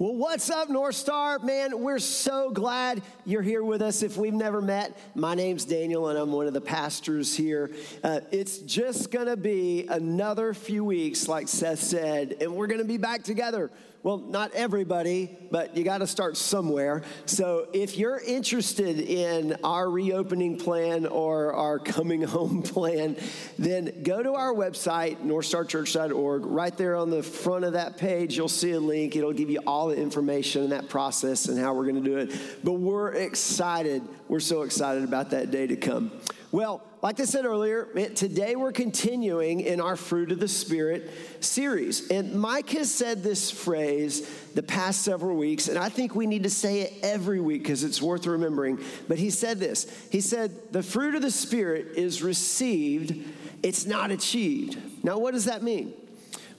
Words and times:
Well, 0.00 0.14
what's 0.14 0.48
up, 0.48 0.70
North 0.70 0.94
Star? 0.94 1.40
Man, 1.40 1.80
we're 1.80 1.98
so 1.98 2.50
glad 2.52 3.02
you're 3.24 3.42
here 3.42 3.64
with 3.64 3.82
us. 3.82 4.04
If 4.04 4.16
we've 4.16 4.32
never 4.32 4.62
met, 4.62 4.96
my 5.16 5.34
name's 5.34 5.64
Daniel, 5.64 6.06
and 6.06 6.16
I'm 6.16 6.30
one 6.30 6.46
of 6.46 6.52
the 6.52 6.60
pastors 6.60 7.36
here. 7.36 7.72
Uh, 8.04 8.20
it's 8.30 8.58
just 8.58 9.10
gonna 9.10 9.36
be 9.36 9.88
another 9.88 10.54
few 10.54 10.84
weeks, 10.84 11.26
like 11.26 11.48
Seth 11.48 11.80
said, 11.80 12.36
and 12.40 12.54
we're 12.54 12.68
gonna 12.68 12.84
be 12.84 12.96
back 12.96 13.24
together 13.24 13.72
well, 14.02 14.18
not 14.18 14.52
everybody, 14.54 15.36
but 15.50 15.76
you 15.76 15.82
got 15.82 15.98
to 15.98 16.06
start 16.06 16.36
somewhere. 16.36 17.02
So 17.26 17.68
if 17.72 17.96
you're 17.96 18.20
interested 18.20 19.00
in 19.00 19.56
our 19.64 19.90
reopening 19.90 20.56
plan 20.56 21.04
or 21.04 21.52
our 21.52 21.80
coming 21.80 22.22
home 22.22 22.62
plan, 22.64 23.16
then 23.58 24.02
go 24.04 24.22
to 24.22 24.34
our 24.34 24.54
website, 24.54 25.18
northstarchurch.org. 25.18 26.46
Right 26.46 26.76
there 26.76 26.94
on 26.94 27.10
the 27.10 27.24
front 27.24 27.64
of 27.64 27.72
that 27.72 27.98
page, 27.98 28.36
you'll 28.36 28.48
see 28.48 28.70
a 28.72 28.80
link. 28.80 29.16
It'll 29.16 29.32
give 29.32 29.50
you 29.50 29.60
all 29.66 29.88
the 29.88 29.96
information 29.96 30.62
and 30.62 30.72
that 30.72 30.88
process 30.88 31.48
and 31.48 31.58
how 31.58 31.74
we're 31.74 31.90
going 31.90 32.02
to 32.02 32.08
do 32.08 32.18
it. 32.18 32.32
But 32.62 32.74
we're 32.74 33.12
excited. 33.12 34.02
We're 34.28 34.40
so 34.40 34.62
excited 34.62 35.02
about 35.02 35.30
that 35.30 35.50
day 35.50 35.66
to 35.66 35.76
come. 35.76 36.12
Well, 36.52 36.82
like 37.00 37.20
I 37.20 37.24
said 37.24 37.44
earlier, 37.44 37.84
today 38.14 38.56
we're 38.56 38.72
continuing 38.72 39.60
in 39.60 39.80
our 39.80 39.94
Fruit 39.94 40.32
of 40.32 40.40
the 40.40 40.48
Spirit 40.48 41.10
series. 41.40 42.10
And 42.10 42.34
Mike 42.34 42.70
has 42.70 42.92
said 42.92 43.22
this 43.22 43.50
phrase 43.50 44.28
the 44.54 44.62
past 44.62 45.02
several 45.02 45.36
weeks, 45.36 45.68
and 45.68 45.78
I 45.78 45.90
think 45.90 46.16
we 46.16 46.26
need 46.26 46.42
to 46.42 46.50
say 46.50 46.80
it 46.80 46.94
every 47.04 47.40
week 47.40 47.62
because 47.62 47.84
it's 47.84 48.02
worth 48.02 48.26
remembering. 48.26 48.80
But 49.06 49.18
he 49.18 49.30
said 49.30 49.60
this 49.60 49.86
He 50.10 50.20
said, 50.20 50.72
The 50.72 50.82
fruit 50.82 51.14
of 51.14 51.22
the 51.22 51.30
Spirit 51.30 51.92
is 51.94 52.22
received, 52.22 53.24
it's 53.62 53.86
not 53.86 54.10
achieved. 54.10 55.04
Now, 55.04 55.18
what 55.18 55.34
does 55.34 55.44
that 55.44 55.62
mean? 55.62 55.94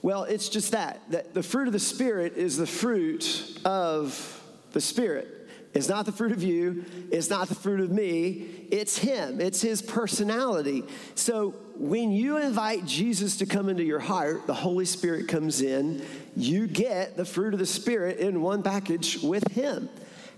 Well, 0.02 0.24
it's 0.24 0.48
just 0.48 0.72
that, 0.72 1.02
that 1.10 1.34
the 1.34 1.42
fruit 1.42 1.66
of 1.66 1.74
the 1.74 1.78
Spirit 1.78 2.34
is 2.36 2.56
the 2.56 2.66
fruit 2.66 3.60
of 3.66 4.42
the 4.72 4.80
Spirit. 4.80 5.39
It's 5.72 5.88
not 5.88 6.04
the 6.04 6.12
fruit 6.12 6.32
of 6.32 6.42
you. 6.42 6.84
It's 7.12 7.30
not 7.30 7.48
the 7.48 7.54
fruit 7.54 7.80
of 7.80 7.90
me. 7.90 8.66
It's 8.70 8.98
Him. 8.98 9.40
It's 9.40 9.60
His 9.60 9.80
personality. 9.80 10.82
So 11.14 11.54
when 11.76 12.10
you 12.10 12.38
invite 12.38 12.84
Jesus 12.86 13.36
to 13.36 13.46
come 13.46 13.68
into 13.68 13.84
your 13.84 14.00
heart, 14.00 14.46
the 14.46 14.54
Holy 14.54 14.84
Spirit 14.84 15.28
comes 15.28 15.62
in. 15.62 16.04
You 16.36 16.66
get 16.66 17.16
the 17.16 17.24
fruit 17.24 17.54
of 17.54 17.60
the 17.60 17.66
Spirit 17.66 18.18
in 18.18 18.42
one 18.42 18.64
package 18.64 19.22
with 19.22 19.48
Him. 19.52 19.88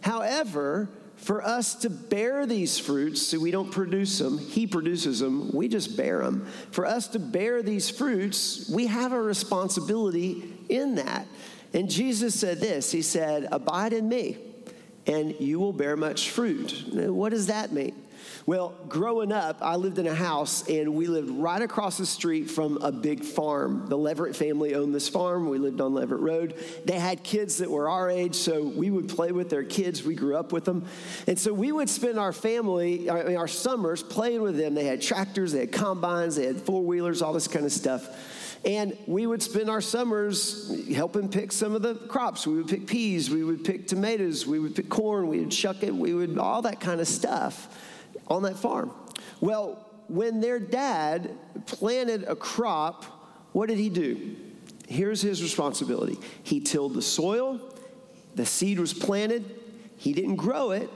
However, 0.03 0.91
for 1.17 1.43
us 1.43 1.77
to 1.77 1.89
bear 1.89 2.45
these 2.47 2.79
fruits, 2.79 3.23
so 3.23 3.39
we 3.39 3.53
don't 3.53 3.71
produce 3.71 4.19
them, 4.19 4.39
He 4.39 4.67
produces 4.67 5.21
them, 5.21 5.51
we 5.53 5.67
just 5.67 5.97
bear 5.97 6.19
them. 6.19 6.47
For 6.73 6.85
us 6.85 7.09
to 7.09 7.19
bear 7.19 7.63
these 7.63 7.89
fruits, 7.89 8.69
we 8.69 8.87
have 8.87 9.13
a 9.13 9.23
responsibility 9.23 10.53
in 10.69 10.97
that. 10.97 11.27
And 11.73 11.89
Jesus 11.89 12.39
said 12.39 12.61
this 12.61 12.93
He 12.93 13.01
said, 13.01 13.49
Abide 13.51 13.95
in 13.95 14.09
me 14.11 14.37
and 15.07 15.35
you 15.41 15.59
will 15.59 15.73
bear 15.73 15.97
much 15.97 16.31
fruit. 16.31 16.85
What 16.93 17.31
does 17.31 17.47
that 17.47 17.73
mean? 17.73 17.95
Well, 18.45 18.75
growing 18.89 19.31
up, 19.31 19.59
I 19.61 19.77
lived 19.77 19.99
in 19.99 20.07
a 20.07 20.15
house 20.15 20.69
and 20.69 20.95
we 20.95 21.07
lived 21.07 21.31
right 21.31 21.63
across 21.63 21.99
the 21.99 22.07
street 22.07 22.51
from 22.51 22.77
a 22.79 22.91
big 22.91 23.23
farm. 23.23 23.87
The 23.89 23.97
Leverett 23.97 24.35
family 24.35 24.75
owned 24.75 24.95
this 24.95 25.09
farm. 25.09 25.49
We 25.49 25.59
lived 25.59 25.81
on 25.81 25.95
Leverett 25.95 26.21
Road. 26.21 26.55
They 26.85 26.99
had 26.99 27.23
kids 27.23 27.59
that 27.59 27.71
were 27.71 27.89
our 27.89 28.11
age, 28.11 28.35
so 28.35 28.65
we 28.65 28.91
would 28.91 29.09
play 29.09 29.31
with 29.31 29.49
their 29.49 29.63
kids. 29.63 30.03
We 30.03 30.17
grew 30.17 30.37
up 30.37 30.53
with 30.53 30.65
them. 30.65 30.87
And 31.29 31.39
so 31.39 31.53
we 31.53 31.71
would 31.71 31.89
spend 31.89 32.19
our 32.19 32.33
family, 32.33 33.09
I 33.09 33.23
mean, 33.25 33.37
our 33.37 33.49
summers 33.49 34.03
playing 34.03 34.43
with 34.43 34.57
them. 34.57 34.75
They 34.75 34.87
had 34.87 35.03
tractors, 35.03 35.53
they 35.53 35.61
had 35.61 35.73
combines, 35.73 36.37
they 36.37 36.47
had 36.47 36.61
four 36.61 36.83
wheelers, 36.83 37.23
all 37.23 37.33
this 37.33 37.49
kind 37.49 37.65
of 37.65 37.73
stuff. 37.73 38.52
And 38.65 38.97
we 39.07 39.27
would 39.27 39.43
spend 39.43 39.69
our 39.69 39.81
summers 39.81 40.73
helping 40.95 41.29
pick 41.29 41.51
some 41.51 41.75
of 41.75 41.83
the 41.83 41.97
crops. 41.97 42.47
We 42.47 42.55
would 42.55 42.69
pick 42.69 42.87
peas, 42.87 43.29
we 43.29 43.43
would 43.43 43.65
pick 43.65 43.89
tomatoes, 43.89 44.47
we 44.47 44.61
would 44.61 44.77
pick 44.77 44.89
corn, 44.89 45.27
we 45.27 45.41
would 45.41 45.51
chuck 45.51 45.83
it, 45.83 45.93
we 45.95 46.15
would 46.15 46.39
all 46.39 46.63
that 46.63 46.81
kind 46.81 47.01
of 47.01 47.09
stuff 47.09 47.77
on 48.29 48.43
that 48.45 48.57
farm. 48.57 48.93
Well, 49.41 49.85
when 50.09 50.41
their 50.41 50.61
dad 50.61 51.31
planted 51.67 52.25
a 52.25 52.37
crop, 52.37 53.05
what 53.53 53.69
did 53.69 53.79
he 53.79 53.89
do? 53.89 54.37
Here's 54.89 55.23
his 55.23 55.43
responsibility 55.43 56.19
he 56.43 56.61
tilled 56.61 56.95
the 56.95 57.03
soil, 57.03 57.61
the 58.35 58.47
seed 58.47 58.79
was 58.79 58.95
planted, 58.95 59.45
he 59.97 60.13
didn't 60.13 60.37
grow 60.37 60.71
it, 60.71 60.89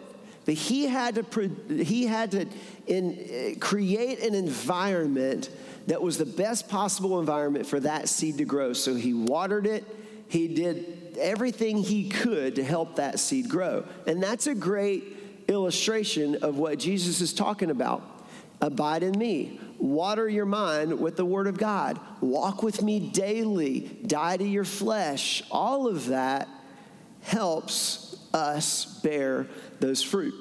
but 0.45 0.55
he 0.55 0.85
had 0.87 1.17
to, 1.17 1.51
he 1.69 2.05
had 2.05 2.31
to 2.33 2.47
in, 2.87 3.57
create 3.59 4.21
an 4.21 4.35
environment 4.35 5.51
that 5.87 6.03
was 6.03 6.19
the 6.19 6.27
best 6.27 6.69
possible 6.69 7.21
environment 7.21 7.67
for 7.67 7.81
that 7.81 8.09
seed 8.09 8.39
to 8.39 8.45
grow. 8.45 8.73
So 8.73 8.95
he 8.95 9.15
watered 9.15 9.67
it, 9.67 9.85
he 10.29 10.49
did 10.49 11.17
everything 11.19 11.79
he 11.79 12.09
could 12.09 12.57
to 12.57 12.65
help 12.65 12.97
that 12.97 13.19
seed 13.19 13.49
grow. 13.49 13.85
And 14.07 14.23
that's 14.23 14.47
a 14.47 14.55
great 14.55 15.17
illustration 15.49 16.37
of 16.43 16.59
what 16.59 16.79
Jesus 16.79 17.21
is 17.21 17.33
talking 17.33 17.71
about. 17.71 18.03
Abide 18.61 19.03
in 19.03 19.19
me. 19.19 19.61
Water 19.79 20.29
your 20.29 20.47
mind 20.47 20.99
with 20.99 21.17
the 21.17 21.25
Word 21.25 21.47
of 21.47 21.59
God. 21.59 22.01
Walk 22.21 22.63
with 22.63 22.83
me 22.83 23.11
daily. 23.11 23.81
Die 24.07 24.37
to 24.39 24.45
your 24.45 24.65
flesh. 24.65 25.43
All 25.51 25.87
of 25.87 26.07
that 26.07 26.49
helps 27.21 28.17
us 28.33 29.01
bear 29.03 29.47
those 29.81 30.03
fruit. 30.03 30.35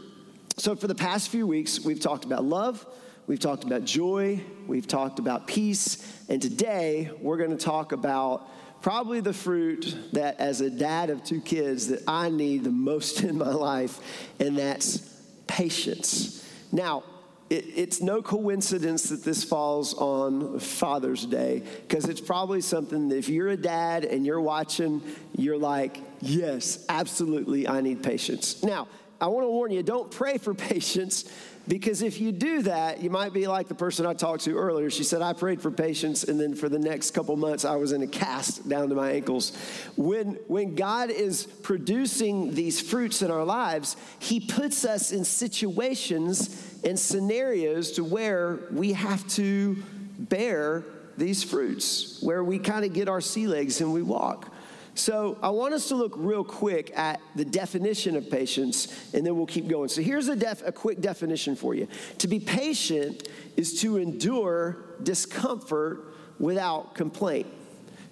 So, 0.57 0.75
for 0.75 0.87
the 0.87 0.95
past 0.95 1.29
few 1.29 1.45
weeks, 1.45 1.81
we've 1.81 1.99
talked 1.99 2.23
about 2.23 2.45
love, 2.45 2.85
We've 3.27 3.39
talked 3.39 3.63
about 3.63 3.85
joy, 3.85 4.39
we've 4.67 4.85
talked 4.85 5.17
about 5.17 5.47
peace, 5.47 5.97
and 6.29 6.39
today 6.39 7.09
we're 7.19 7.37
going 7.37 7.57
to 7.57 7.63
talk 7.63 7.91
about 7.91 8.47
probably 8.83 9.19
the 9.19 9.33
fruit 9.33 9.97
that, 10.13 10.39
as 10.39 10.61
a 10.61 10.69
dad 10.69 11.09
of 11.09 11.23
two 11.23 11.41
kids, 11.41 11.87
that 11.87 12.03
I 12.07 12.29
need 12.29 12.63
the 12.63 12.71
most 12.71 13.23
in 13.23 13.39
my 13.39 13.49
life, 13.49 13.99
and 14.39 14.55
that's 14.55 14.99
patience. 15.47 16.47
Now, 16.71 17.03
it, 17.49 17.65
it's 17.75 17.99
no 17.99 18.21
coincidence 18.21 19.09
that 19.09 19.23
this 19.23 19.43
falls 19.43 19.95
on 19.95 20.59
Father's 20.59 21.25
Day 21.25 21.63
because 21.87 22.05
it's 22.05 22.21
probably 22.21 22.61
something 22.61 23.09
that 23.09 23.17
if 23.17 23.27
you're 23.27 23.49
a 23.49 23.57
dad 23.57 24.05
and 24.05 24.23
you're 24.23 24.41
watching, 24.41 25.01
you're 25.35 25.57
like, 25.57 25.99
yes, 26.21 26.85
absolutely, 26.89 27.67
I 27.67 27.81
need 27.81 28.03
patience. 28.03 28.61
Now, 28.61 28.87
I 29.19 29.27
want 29.27 29.45
to 29.45 29.49
warn 29.49 29.71
you 29.71 29.81
don't 29.81 30.11
pray 30.11 30.37
for 30.37 30.53
patience 30.53 31.25
because 31.67 32.01
if 32.01 32.21
you 32.21 32.31
do 32.31 32.61
that, 32.63 33.01
you 33.01 33.09
might 33.09 33.33
be 33.33 33.47
like 33.47 33.67
the 33.67 33.75
person 33.75 34.05
I 34.05 34.13
talked 34.13 34.43
to 34.43 34.55
earlier. 34.55 34.89
She 34.89 35.03
said, 35.03 35.21
I 35.21 35.33
prayed 35.33 35.61
for 35.61 35.71
patience, 35.71 36.23
and 36.23 36.39
then 36.39 36.53
for 36.53 36.69
the 36.69 36.77
next 36.77 37.11
couple 37.11 37.35
months, 37.37 37.65
I 37.65 37.75
was 37.75 37.91
in 37.91 38.03
a 38.03 38.07
cast 38.07 38.69
down 38.69 38.89
to 38.89 38.95
my 38.95 39.11
ankles. 39.11 39.55
When, 39.95 40.33
when 40.47 40.75
God 40.75 41.09
is 41.09 41.45
producing 41.45 42.53
these 42.53 42.79
fruits 42.79 43.21
in 43.21 43.31
our 43.31 43.43
lives, 43.43 43.97
He 44.19 44.39
puts 44.39 44.85
us 44.85 45.11
in 45.11 45.25
situations 45.25 46.81
and 46.83 46.99
scenarios 46.99 47.93
to 47.93 48.03
where 48.03 48.59
we 48.71 48.93
have 48.93 49.27
to 49.29 49.81
bear 50.19 50.83
these 51.17 51.43
fruits, 51.43 52.21
where 52.21 52.43
we 52.43 52.59
kind 52.59 52.85
of 52.85 52.93
get 52.93 53.09
our 53.09 53.21
sea 53.21 53.47
legs 53.47 53.81
and 53.81 53.91
we 53.91 54.01
walk. 54.01 54.51
So 54.95 55.37
I 55.43 55.49
want 55.49 55.73
us 55.73 55.89
to 55.89 55.95
look 55.95 56.13
real 56.15 56.45
quick 56.45 56.97
at 56.97 57.19
the 57.35 57.43
definition 57.43 58.15
of 58.15 58.29
patience, 58.29 58.87
and 59.13 59.25
then 59.25 59.35
we'll 59.35 59.45
keep 59.45 59.67
going. 59.67 59.89
So 59.89 60.01
here's 60.01 60.29
a, 60.29 60.37
def- 60.37 60.65
a 60.65 60.71
quick 60.71 61.01
definition 61.01 61.57
for 61.57 61.75
you. 61.75 61.89
To 62.19 62.29
be 62.29 62.39
patient 62.39 63.27
is 63.57 63.81
to 63.81 63.97
endure 63.97 64.77
discomfort 65.03 66.15
without 66.39 66.95
complaint. 66.95 67.47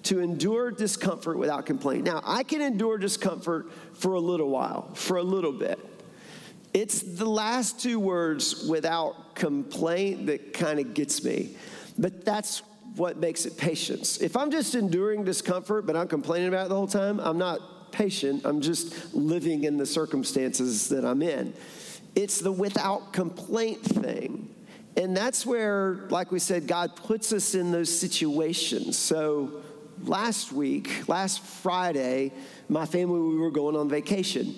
To 0.04 0.20
endure 0.20 0.72
discomfort 0.72 1.38
without 1.38 1.66
complaint. 1.66 2.04
Now, 2.04 2.22
I 2.26 2.44
can 2.44 2.62
endure 2.62 2.98
discomfort 2.98 3.72
for 3.94 4.16
a 4.16 4.20
little 4.20 4.50
while, 4.50 4.94
for 4.94 5.16
a 5.16 5.24
little 5.24 5.54
bit. 5.54 5.80
It's 6.74 7.02
the 7.02 7.30
last 7.30 7.80
two 7.80 7.98
words 7.98 8.66
without 8.68 9.36
complaint 9.36 10.26
that 10.26 10.54
kind 10.54 10.82
of 10.82 10.94
gets 10.94 11.24
me. 11.24 11.56
But 11.98 12.26
that's 12.26 12.62
what 12.96 13.18
makes 13.18 13.46
it 13.46 13.58
patience. 13.58 14.20
If 14.20 14.38
I'm 14.38 14.52
just 14.52 14.76
enduring 14.76 15.24
discomfort, 15.24 15.86
but 15.86 15.96
I'm 15.96 16.08
complaining 16.08 16.48
about 16.50 16.68
it 16.68 16.70
the 16.70 16.76
whole 16.76 16.88
time, 16.88 17.20
I'm 17.20 17.38
not 17.38 17.92
patient. 17.92 18.42
I'm 18.46 18.62
just 18.62 19.13
living 19.13 19.63
in 19.63 19.78
the 19.78 19.86
circumstances 19.86 20.90
that 20.90 21.06
I'm 21.06 21.22
in. 21.22 21.54
It's 22.16 22.40
the 22.40 22.51
without 22.51 23.13
complaint 23.13 23.81
thing. 23.81 24.54
And 24.95 25.18
that's 25.18 25.45
where, 25.45 26.06
like 26.10 26.31
we 26.31 26.38
said, 26.40 26.68
God 26.68 26.95
puts 26.95 27.34
us 27.34 27.56
in 27.56 27.72
those 27.72 27.95
situations. 27.95 28.98
So 28.98 29.63
last 30.04 30.51
week, 30.51 31.07
last 31.07 31.42
Friday, 31.42 32.31
my 32.69 32.86
family, 32.86 33.19
we 33.19 33.38
were 33.38 33.51
going 33.51 33.75
on 33.75 33.90
vacation. 33.90 34.56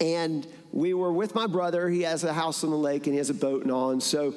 And 0.00 0.46
we 0.72 0.92
were 0.92 1.12
with 1.12 1.34
my 1.34 1.46
brother. 1.46 1.88
He 1.88 2.02
has 2.02 2.24
a 2.24 2.32
house 2.32 2.64
on 2.64 2.70
the 2.70 2.76
lake 2.76 3.06
and 3.06 3.14
he 3.14 3.18
has 3.18 3.30
a 3.30 3.34
boat 3.34 3.62
and 3.62 3.72
all. 3.72 3.90
And 3.90 4.02
so 4.02 4.34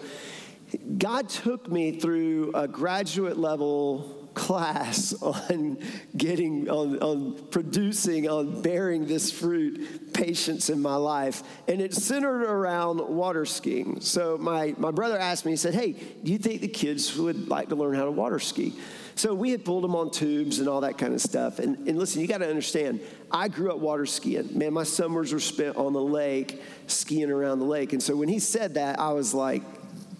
God 0.97 1.29
took 1.29 1.69
me 1.69 1.99
through 1.99 2.51
a 2.53 2.67
graduate 2.67 3.37
level 3.37 4.27
class 4.37 5.13
on 5.21 5.79
getting, 6.15 6.69
on, 6.69 6.99
on 6.99 7.47
producing, 7.49 8.29
on 8.29 8.61
bearing 8.61 9.07
this 9.07 9.31
fruit, 9.31 10.13
patience 10.13 10.69
in 10.69 10.79
my 10.79 10.95
life. 10.95 11.43
And 11.67 11.81
it's 11.81 12.01
centered 12.03 12.43
around 12.43 12.99
water 12.99 13.45
skiing. 13.45 13.99
So 13.99 14.37
my, 14.37 14.75
my 14.77 14.91
brother 14.91 15.17
asked 15.17 15.45
me, 15.45 15.53
he 15.53 15.57
said, 15.57 15.73
Hey, 15.73 15.93
do 16.23 16.31
you 16.31 16.37
think 16.37 16.61
the 16.61 16.67
kids 16.67 17.17
would 17.17 17.49
like 17.49 17.69
to 17.69 17.75
learn 17.75 17.95
how 17.95 18.05
to 18.05 18.11
water 18.11 18.39
ski? 18.39 18.73
So 19.15 19.33
we 19.33 19.49
had 19.49 19.65
pulled 19.65 19.83
them 19.83 19.95
on 19.95 20.11
tubes 20.11 20.59
and 20.59 20.69
all 20.69 20.81
that 20.81 20.99
kind 20.99 21.15
of 21.15 21.21
stuff. 21.21 21.57
And, 21.57 21.87
and 21.87 21.97
listen, 21.97 22.21
you 22.21 22.27
got 22.27 22.37
to 22.37 22.47
understand, 22.47 23.01
I 23.31 23.47
grew 23.47 23.71
up 23.71 23.79
water 23.79 24.05
skiing. 24.05 24.55
Man, 24.55 24.73
my 24.73 24.83
summers 24.83 25.33
were 25.33 25.39
spent 25.39 25.75
on 25.75 25.93
the 25.93 26.01
lake, 26.01 26.61
skiing 26.85 27.31
around 27.31 27.57
the 27.57 27.65
lake. 27.65 27.93
And 27.93 28.03
so 28.03 28.15
when 28.15 28.29
he 28.29 28.37
said 28.37 28.75
that, 28.75 28.99
I 28.99 29.13
was 29.13 29.33
like, 29.33 29.63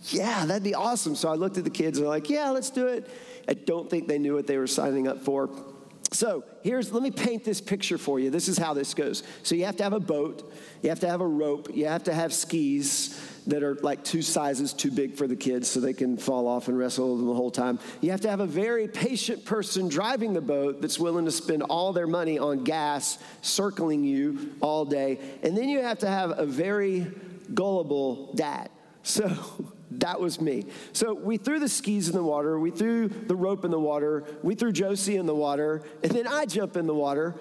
yeah, 0.05 0.45
that'd 0.45 0.63
be 0.63 0.75
awesome. 0.75 1.15
So 1.15 1.29
I 1.29 1.35
looked 1.35 1.57
at 1.57 1.63
the 1.63 1.69
kids 1.69 1.97
and 1.97 2.05
they're 2.05 2.13
like, 2.13 2.29
yeah, 2.29 2.49
let's 2.49 2.69
do 2.69 2.87
it. 2.87 3.09
I 3.47 3.53
don't 3.53 3.89
think 3.89 4.07
they 4.07 4.19
knew 4.19 4.35
what 4.35 4.47
they 4.47 4.57
were 4.57 4.67
signing 4.67 5.07
up 5.07 5.23
for. 5.23 5.49
So 6.13 6.45
here's, 6.63 6.91
let 6.93 7.03
me 7.03 7.11
paint 7.11 7.43
this 7.43 7.59
picture 7.59 7.97
for 7.97 8.19
you. 8.19 8.29
This 8.29 8.47
is 8.47 8.57
how 8.57 8.73
this 8.73 8.93
goes. 8.93 9.23
So 9.43 9.55
you 9.55 9.65
have 9.65 9.75
to 9.77 9.83
have 9.83 9.93
a 9.93 9.99
boat, 9.99 10.51
you 10.81 10.89
have 10.89 11.01
to 11.01 11.09
have 11.09 11.19
a 11.19 11.27
rope, 11.27 11.69
you 11.73 11.87
have 11.87 12.03
to 12.05 12.13
have 12.13 12.33
skis 12.33 13.19
that 13.47 13.63
are 13.63 13.75
like 13.75 14.03
two 14.03 14.21
sizes 14.21 14.73
too 14.73 14.91
big 14.91 15.15
for 15.15 15.27
the 15.27 15.35
kids 15.35 15.69
so 15.69 15.79
they 15.79 15.93
can 15.93 16.17
fall 16.17 16.47
off 16.47 16.67
and 16.67 16.77
wrestle 16.77 17.17
them 17.17 17.27
the 17.27 17.33
whole 17.33 17.51
time. 17.51 17.79
You 18.01 18.11
have 18.11 18.21
to 18.21 18.29
have 18.29 18.39
a 18.39 18.45
very 18.45 18.87
patient 18.87 19.45
person 19.45 19.89
driving 19.89 20.33
the 20.33 20.41
boat 20.41 20.81
that's 20.81 20.99
willing 20.99 21.25
to 21.25 21.31
spend 21.31 21.63
all 21.63 21.93
their 21.93 22.07
money 22.07 22.39
on 22.39 22.63
gas 22.63 23.17
circling 23.41 24.03
you 24.03 24.53
all 24.61 24.85
day. 24.85 25.19
And 25.43 25.57
then 25.57 25.69
you 25.69 25.81
have 25.81 25.99
to 25.99 26.07
have 26.07 26.37
a 26.37 26.45
very 26.45 27.07
gullible 27.53 28.33
dad. 28.33 28.69
So 29.07 29.31
that 29.91 30.19
was 30.19 30.39
me. 30.41 30.65
So 30.91 31.13
we 31.13 31.37
threw 31.37 31.59
the 31.59 31.69
skis 31.69 32.09
in 32.09 32.15
the 32.15 32.23
water, 32.23 32.59
we 32.59 32.71
threw 32.71 33.07
the 33.07 33.35
rope 33.35 33.63
in 33.65 33.71
the 33.71 33.79
water, 33.79 34.25
we 34.43 34.53
threw 34.53 34.71
Josie 34.71 35.15
in 35.15 35.25
the 35.25 35.35
water, 35.35 35.81
and 36.03 36.11
then 36.11 36.27
I 36.27 36.45
jump 36.45 36.75
in 36.75 36.85
the 36.85 36.93
water. 36.93 37.35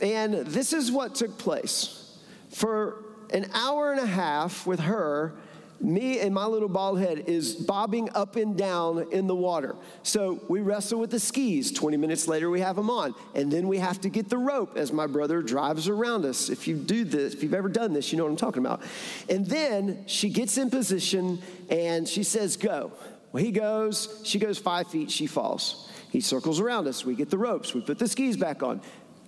And 0.00 0.34
this 0.46 0.72
is 0.72 0.90
what 0.90 1.14
took 1.14 1.36
place. 1.36 2.16
For 2.50 3.04
an 3.32 3.50
hour 3.52 3.92
and 3.92 4.00
a 4.00 4.06
half 4.06 4.66
with 4.66 4.80
her, 4.80 5.34
me 5.80 6.20
and 6.20 6.34
my 6.34 6.44
little 6.44 6.68
bald 6.68 7.00
head 7.00 7.24
is 7.26 7.54
bobbing 7.54 8.10
up 8.14 8.36
and 8.36 8.56
down 8.56 9.06
in 9.12 9.26
the 9.26 9.34
water. 9.34 9.76
So 10.02 10.40
we 10.48 10.60
wrestle 10.60 11.00
with 11.00 11.10
the 11.10 11.20
skis. 11.20 11.72
20 11.72 11.96
minutes 11.96 12.28
later, 12.28 12.50
we 12.50 12.60
have 12.60 12.76
them 12.76 12.90
on. 12.90 13.14
And 13.34 13.50
then 13.50 13.66
we 13.66 13.78
have 13.78 14.00
to 14.02 14.08
get 14.08 14.28
the 14.28 14.38
rope 14.38 14.76
as 14.76 14.92
my 14.92 15.06
brother 15.06 15.42
drives 15.42 15.88
around 15.88 16.24
us. 16.24 16.50
If 16.50 16.68
you 16.68 16.76
do 16.76 17.04
this, 17.04 17.34
if 17.34 17.42
you've 17.42 17.54
ever 17.54 17.68
done 17.68 17.92
this, 17.92 18.12
you 18.12 18.18
know 18.18 18.24
what 18.24 18.30
I'm 18.30 18.36
talking 18.36 18.64
about. 18.64 18.82
And 19.28 19.46
then 19.46 20.04
she 20.06 20.28
gets 20.28 20.58
in 20.58 20.70
position 20.70 21.40
and 21.70 22.06
she 22.06 22.24
says, 22.24 22.56
Go. 22.56 22.92
Well, 23.32 23.42
he 23.44 23.52
goes, 23.52 24.20
she 24.24 24.38
goes 24.38 24.58
five 24.58 24.88
feet, 24.88 25.10
she 25.10 25.26
falls. 25.26 25.88
He 26.10 26.20
circles 26.20 26.58
around 26.58 26.88
us. 26.88 27.04
We 27.04 27.14
get 27.14 27.30
the 27.30 27.38
ropes. 27.38 27.72
We 27.72 27.80
put 27.80 27.98
the 27.98 28.08
skis 28.08 28.36
back 28.36 28.64
on. 28.64 28.80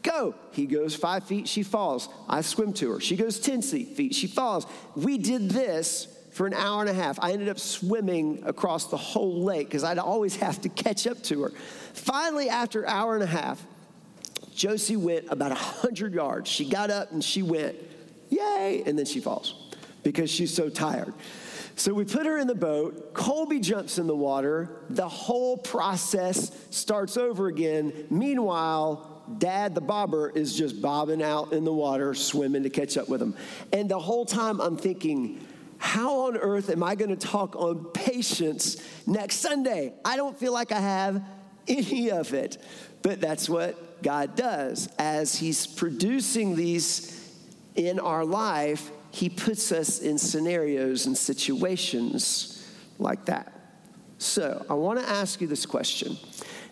Go. 0.03 0.35
He 0.51 0.67
goes 0.67 0.97
five 0.97 1.25
feet, 1.25 1.47
she 1.47 1.63
falls. 1.63 2.09
I 2.29 2.41
swim 2.41 2.73
to 2.75 2.93
her. 2.93 3.01
She 3.01 3.17
goes 3.17 3.39
10 3.39 3.63
feet, 3.63 4.15
she 4.15 4.27
falls. 4.27 4.67
We 4.97 5.19
did 5.19 5.51
this 5.51 6.09
for 6.33 6.47
an 6.47 6.55
hour 6.55 6.81
and 6.81 6.91
a 6.91 6.95
half. 6.95 7.19
I 7.21 7.33
ended 7.33 7.49
up 7.49 7.59
swimming 7.59 8.43
across 8.45 8.87
the 8.87 8.97
whole 8.97 9.43
lake 9.45 9.69
because 9.69 9.85
I'd 9.85 9.99
always 9.99 10.37
have 10.45 10.61
to 10.63 10.69
catch 10.69 11.07
up 11.07 11.23
to 11.25 11.43
her. 11.43 11.51
Finally, 11.95 12.49
after 12.49 12.83
an 12.83 12.89
hour 12.89 13.15
and 13.15 13.23
a 13.23 13.27
half, 13.27 13.65
Josie 14.55 14.97
went 14.97 15.27
about 15.31 15.51
100 15.51 16.15
yards. 16.15 16.51
She 16.51 16.69
got 16.69 16.91
up 16.91 17.13
and 17.13 17.23
she 17.23 17.43
went, 17.43 17.77
Yay! 18.31 18.83
And 18.87 18.99
then 18.99 19.05
she 19.05 19.21
falls 19.21 19.55
because 20.03 20.31
she's 20.31 20.53
so 20.53 20.71
tired. 20.71 21.13
So 21.77 21.93
we 21.95 22.05
put 22.05 22.27
her 22.27 22.39
in 22.39 22.47
the 22.47 22.55
boat. 22.55 23.15
Colby 23.15 23.61
jumps 23.61 23.99
in 23.99 24.07
the 24.07 24.17
water. 24.17 24.71
The 24.91 25.09
whole 25.09 25.57
process 25.57 26.51
starts 26.71 27.17
over 27.17 27.47
again. 27.49 28.07
Meanwhile, 28.11 29.25
Dad, 29.39 29.75
the 29.75 29.81
bobber, 29.81 30.31
is 30.31 30.57
just 30.57 30.83
bobbing 30.83 31.23
out 31.23 31.53
in 31.53 31.65
the 31.65 31.73
water, 31.73 32.15
swimming 32.15 32.63
to 32.65 32.71
catch 32.71 32.97
up 32.97 33.09
with 33.09 33.23
him. 33.23 33.35
And 33.73 33.91
the 33.91 33.99
whole 33.99 34.27
time 34.27 34.61
I'm 34.61 34.77
thinking, 34.77 35.47
how 35.83 36.27
on 36.29 36.37
earth 36.37 36.71
am 36.71 36.85
I 36.85 36.95
going 36.95 37.11
to 37.11 37.17
talk 37.17 37.57
on 37.57 37.87
patience 37.87 38.77
next 39.05 39.37
Sunday? 39.41 39.93
I 40.05 40.17
don't 40.17 40.39
feel 40.39 40.53
like 40.53 40.71
I 40.71 40.79
have 40.79 41.21
any 41.67 42.13
of 42.13 42.33
it. 42.35 42.63
But 43.03 43.21
that's 43.21 43.49
what 43.49 44.01
God 44.01 44.37
does. 44.37 44.89
As 44.97 45.35
He's 45.35 45.67
producing 45.67 46.55
these 46.55 47.35
in 47.75 47.99
our 47.99 48.25
life, 48.25 48.93
He 49.11 49.29
puts 49.29 49.73
us 49.73 49.99
in 49.99 50.19
scenarios 50.19 51.07
and 51.07 51.19
situations 51.19 52.65
like 53.01 53.25
that. 53.25 53.53
So 54.19 54.65
I 54.71 54.75
want 54.75 55.01
to 55.01 55.09
ask 55.09 55.41
you 55.41 55.49
this 55.49 55.67
question. 55.67 56.17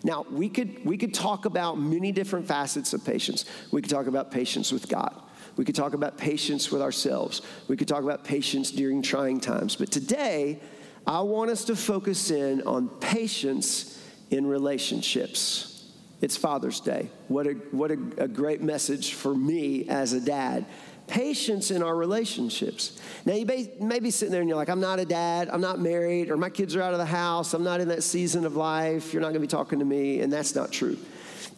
Now, 0.05 0.25
we 0.31 0.47
could, 0.47 0.85
we 0.85 0.97
could 0.97 1.13
talk 1.13 1.43
about 1.43 1.77
many 1.77 2.13
different 2.13 2.47
facets 2.47 2.93
of 2.93 3.03
patience. 3.03 3.43
We 3.71 3.81
could 3.81 3.91
talk 3.91 4.07
about 4.07 4.31
patience 4.31 4.71
with 4.71 4.87
God. 4.87 5.21
We 5.57 5.65
could 5.65 5.75
talk 5.75 5.93
about 5.93 6.17
patience 6.17 6.71
with 6.71 6.81
ourselves. 6.81 7.41
We 7.67 7.77
could 7.77 7.87
talk 7.87 8.03
about 8.03 8.23
patience 8.23 8.71
during 8.71 9.01
trying 9.01 9.39
times. 9.39 9.75
But 9.75 9.91
today, 9.91 10.59
I 11.05 11.21
want 11.21 11.51
us 11.51 11.65
to 11.65 11.75
focus 11.75 12.31
in 12.31 12.61
on 12.63 12.87
patience 12.87 14.01
in 14.29 14.45
relationships. 14.45 15.89
It's 16.21 16.37
Father's 16.37 16.79
Day. 16.79 17.09
What 17.27 17.47
a, 17.47 17.51
what 17.71 17.91
a, 17.91 17.97
a 18.17 18.27
great 18.27 18.61
message 18.61 19.13
for 19.13 19.33
me 19.33 19.89
as 19.89 20.13
a 20.13 20.19
dad 20.19 20.65
patience 21.11 21.71
in 21.71 21.83
our 21.83 21.95
relationships. 21.95 22.97
Now, 23.25 23.33
you 23.33 23.45
may, 23.45 23.69
may, 23.81 23.99
be 23.99 24.11
sitting 24.11 24.31
there 24.31 24.39
and 24.39 24.49
you're 24.49 24.57
like, 24.57 24.69
I'm 24.69 24.79
not 24.79 24.97
a 24.97 25.05
dad, 25.05 25.49
I'm 25.51 25.59
not 25.59 25.79
married, 25.79 26.31
or 26.31 26.37
my 26.37 26.49
kids 26.49 26.73
are 26.75 26.81
out 26.81 26.93
of 26.93 26.99
the 26.99 27.05
house, 27.05 27.53
I'm 27.53 27.65
not 27.65 27.81
in 27.81 27.89
that 27.89 28.03
season 28.03 28.45
of 28.45 28.55
life, 28.55 29.11
you're 29.11 29.21
not 29.21 29.29
gonna 29.29 29.41
be 29.41 29.47
talking 29.47 29.79
to 29.79 29.85
me, 29.85 30.21
and 30.21 30.31
that's 30.31 30.55
not 30.55 30.71
true. 30.71 30.97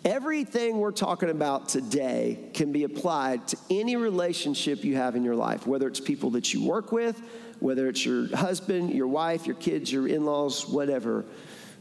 Everything 0.06 0.80
we're 0.80 0.92
talking 0.92 1.30
about 1.30 1.70
today 1.70 2.38
can 2.54 2.74
be 2.74 2.84
applied 2.84 3.48
to 3.48 3.58
any 3.70 3.96
relationship 3.96 4.84
you 4.84 4.98
have 4.98 5.16
in 5.16 5.24
your 5.24 5.36
life, 5.36 5.66
whether 5.66 5.88
it's 5.88 6.02
people 6.02 6.32
that 6.32 6.54
you 6.54 6.62
work 6.66 6.92
with, 6.92 7.22
whether 7.60 7.88
it's 7.88 8.06
your 8.06 8.36
husband, 8.36 8.94
your 8.94 9.08
wife, 9.08 9.48
your 9.48 9.56
kids, 9.56 9.90
your 9.90 10.06
in 10.06 10.26
laws, 10.26 10.68
whatever. 10.68 11.24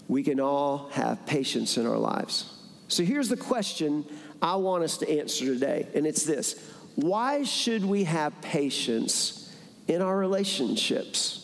We 0.06 0.22
can 0.22 0.38
all 0.38 0.88
have 0.92 1.26
patience 1.26 1.76
in 1.76 1.86
our 1.86 1.98
lives. 1.98 2.56
So 2.86 3.02
here's 3.02 3.28
the 3.28 3.36
question 3.36 4.04
I 4.40 4.54
want 4.54 4.84
us 4.84 4.98
to 4.98 5.10
answer 5.10 5.44
today, 5.44 5.88
and 5.92 6.06
it's 6.06 6.24
this 6.24 6.62
Why 6.94 7.42
should 7.42 7.84
we 7.84 8.04
have 8.04 8.40
patience 8.40 9.52
in 9.88 10.00
our 10.00 10.16
relationships? 10.16 11.38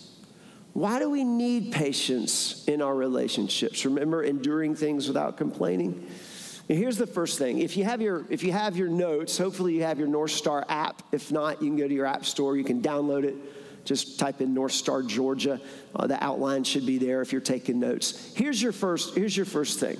Why 0.74 1.00
do 1.00 1.10
we 1.10 1.24
need 1.24 1.72
patience 1.72 2.64
in 2.68 2.82
our 2.82 2.94
relationships? 2.94 3.84
Remember, 3.84 4.22
enduring 4.22 4.76
things 4.76 5.08
without 5.08 5.36
complaining? 5.36 6.08
Here's 6.68 6.98
the 6.98 7.06
first 7.06 7.38
thing. 7.38 7.60
If 7.60 7.78
you 7.78 7.84
have 7.84 8.02
your 8.02 8.26
if 8.28 8.42
you 8.42 8.52
have 8.52 8.76
your 8.76 8.88
notes, 8.88 9.38
hopefully 9.38 9.74
you 9.74 9.84
have 9.84 9.98
your 9.98 10.06
North 10.08 10.32
Star 10.32 10.66
app. 10.68 11.02
If 11.12 11.32
not, 11.32 11.62
you 11.62 11.68
can 11.68 11.78
go 11.78 11.88
to 11.88 11.94
your 11.94 12.04
app 12.04 12.26
store. 12.26 12.58
You 12.58 12.64
can 12.64 12.82
download 12.82 13.24
it. 13.24 13.34
Just 13.86 14.18
type 14.18 14.42
in 14.42 14.52
North 14.52 14.72
Star 14.72 15.02
Georgia. 15.02 15.60
Uh, 15.96 16.06
the 16.06 16.22
outline 16.22 16.64
should 16.64 16.84
be 16.84 16.98
there 16.98 17.22
if 17.22 17.32
you're 17.32 17.40
taking 17.40 17.80
notes. 17.80 18.32
Here's 18.36 18.60
your 18.60 18.72
first 18.72 19.14
here's 19.14 19.34
your 19.34 19.46
first 19.46 19.80
thing. 19.80 19.98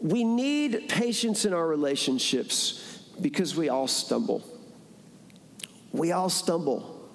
We 0.00 0.24
need 0.24 0.88
patience 0.88 1.44
in 1.44 1.52
our 1.52 1.66
relationships 1.66 3.00
because 3.20 3.54
we 3.54 3.68
all 3.68 3.86
stumble. 3.86 4.42
We 5.92 6.10
all 6.10 6.28
stumble. 6.28 7.08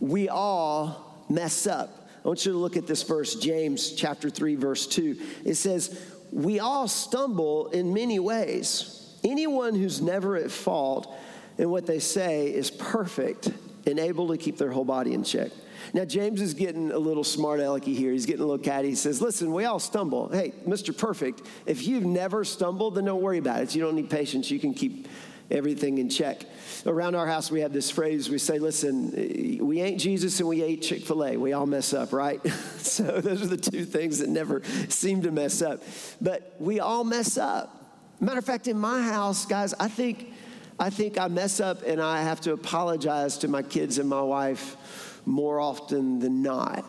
We 0.00 0.30
all 0.30 1.26
mess 1.28 1.66
up. 1.66 2.08
I 2.24 2.28
want 2.28 2.44
you 2.44 2.52
to 2.52 2.58
look 2.58 2.76
at 2.76 2.86
this 2.86 3.02
verse, 3.04 3.36
James 3.36 3.92
chapter 3.92 4.28
3, 4.28 4.56
verse 4.56 4.86
2. 4.86 5.16
It 5.44 5.54
says, 5.54 6.15
we 6.32 6.60
all 6.60 6.88
stumble 6.88 7.68
in 7.68 7.94
many 7.94 8.18
ways. 8.18 9.14
Anyone 9.24 9.74
who's 9.74 10.00
never 10.00 10.36
at 10.36 10.50
fault 10.50 11.14
in 11.58 11.70
what 11.70 11.86
they 11.86 11.98
say 11.98 12.52
is 12.52 12.70
perfect 12.70 13.50
and 13.86 13.98
able 13.98 14.28
to 14.28 14.36
keep 14.36 14.58
their 14.58 14.70
whole 14.70 14.84
body 14.84 15.14
in 15.14 15.24
check. 15.24 15.50
Now, 15.94 16.04
James 16.04 16.40
is 16.40 16.54
getting 16.54 16.90
a 16.90 16.98
little 16.98 17.24
smart 17.24 17.60
alecky 17.60 17.96
here. 17.96 18.12
He's 18.12 18.26
getting 18.26 18.42
a 18.42 18.46
little 18.46 18.62
catty. 18.62 18.90
He 18.90 18.94
says, 18.94 19.20
Listen, 19.20 19.52
we 19.52 19.64
all 19.64 19.78
stumble. 19.78 20.28
Hey, 20.28 20.52
Mr. 20.66 20.96
Perfect, 20.96 21.42
if 21.64 21.86
you've 21.86 22.04
never 22.04 22.44
stumbled, 22.44 22.96
then 22.96 23.04
don't 23.04 23.22
worry 23.22 23.38
about 23.38 23.62
it. 23.62 23.74
You 23.74 23.82
don't 23.82 23.94
need 23.94 24.10
patience. 24.10 24.50
You 24.50 24.58
can 24.58 24.74
keep 24.74 25.06
everything 25.50 25.98
in 25.98 26.08
check. 26.08 26.42
Around 26.84 27.14
our 27.14 27.26
house, 27.26 27.50
we 27.50 27.60
have 27.60 27.72
this 27.72 27.90
phrase 27.90 28.28
we 28.28 28.38
say, 28.38 28.58
listen, 28.58 29.58
we 29.60 29.80
ain't 29.80 30.00
Jesus 30.00 30.38
and 30.40 30.48
we 30.48 30.62
ain't 30.62 30.82
Chick 30.82 31.04
fil 31.04 31.24
A. 31.24 31.36
We 31.36 31.52
all 31.52 31.66
mess 31.66 31.92
up, 31.92 32.12
right? 32.12 32.44
so 32.78 33.20
those 33.20 33.42
are 33.42 33.46
the 33.46 33.56
two 33.56 33.84
things 33.84 34.18
that 34.18 34.28
never 34.28 34.62
seem 34.88 35.22
to 35.22 35.30
mess 35.30 35.62
up. 35.62 35.82
But 36.20 36.56
we 36.58 36.80
all 36.80 37.04
mess 37.04 37.38
up. 37.38 37.72
Matter 38.20 38.38
of 38.38 38.44
fact, 38.44 38.66
in 38.66 38.78
my 38.78 39.02
house, 39.02 39.46
guys, 39.46 39.74
I 39.74 39.88
think. 39.88 40.32
I 40.78 40.90
think 40.90 41.18
I 41.18 41.28
mess 41.28 41.58
up 41.58 41.80
and 41.86 42.02
I 42.02 42.20
have 42.20 42.42
to 42.42 42.52
apologize 42.52 43.38
to 43.38 43.48
my 43.48 43.62
kids 43.62 43.96
and 43.96 44.06
my 44.06 44.20
wife 44.20 45.22
more 45.24 45.58
often 45.58 46.18
than 46.18 46.42
not. 46.42 46.84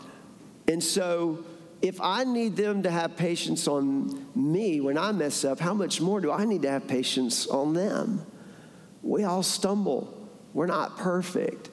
And 0.68 0.84
so, 0.84 1.46
if 1.82 2.02
I 2.02 2.24
need 2.24 2.56
them 2.56 2.84
to 2.84 2.92
have 2.92 3.16
patience 3.16 3.68
on 3.68 4.28
me 4.36 4.82
when 4.82 4.98
I 4.98 5.12
mess 5.12 5.46
up, 5.46 5.60
how 5.60 5.74
much 5.74 6.02
more 6.02 6.20
do 6.20 6.32
I 6.32 6.44
need 6.44 6.64
to 6.64 6.70
have 6.70 6.88
patience 6.88 7.48
on 7.48 7.74
them? 7.74 8.26
We 9.02 9.24
all 9.24 9.44
stumble. 9.44 10.30
We're 10.54 10.68
not 10.68 10.98
perfect. 10.98 11.70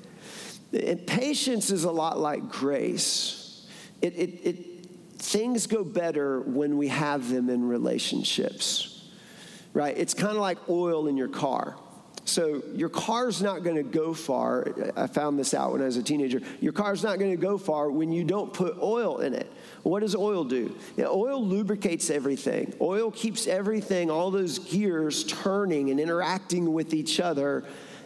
And 0.73 1.07
patience 1.07 1.71
is 1.71 1.85
a 1.85 1.91
lot 1.91 2.19
like 2.19 2.49
grace. 2.49 3.67
It, 4.03 4.15
it, 4.15 4.47
it, 4.47 4.87
things 5.19 5.67
go 5.67 5.85
better 5.85 6.41
when 6.41 6.77
we 6.77 6.89
have 6.89 7.31
them 7.31 7.49
in 7.49 7.67
relationships, 7.67 9.09
right? 9.73 9.97
It's 9.97 10.15
kind 10.15 10.33
of 10.33 10.39
like 10.39 10.69
oil 10.69 11.07
in 11.07 11.17
your 11.17 11.29
car. 11.29 11.77
So 12.27 12.63
your 12.75 12.89
car's 12.89 13.43
not 13.43 13.63
going 13.63 13.77
to 13.77 13.83
go 13.83 14.15
far. 14.15 14.67
I 14.97 15.07
found 15.07 15.39
this 15.39 15.53
out 15.55 15.73
when 15.73 15.83
I 15.83 15.85
was 15.85 15.97
a 15.97 16.03
teenager. 16.03 16.41
Your 16.61 16.73
car's 16.73 17.03
not 17.03 17.19
going 17.19 17.31
to 17.31 17.37
go 17.37 17.59
far 17.59 17.91
when 17.91 18.11
you 18.13 18.25
don't 18.25 18.53
put 18.53 18.79
oil 18.83 19.19
in 19.19 19.35
it. 19.35 19.53
What 19.85 20.01
does 20.01 20.17
oil 20.17 20.45
do? 20.45 20.75
Yeah, 20.97 21.07
oil 21.09 21.45
lubricates 21.45 22.09
everything. 22.09 22.75
Oil 22.81 23.11
keeps 23.11 23.47
everything, 23.47 24.11
all 24.11 24.31
those 24.31 24.59
gears 24.59 25.25
turning 25.25 25.91
and 25.91 26.01
interacting 26.01 26.73
with 26.73 26.95
each 26.95 27.21
other 27.21 27.65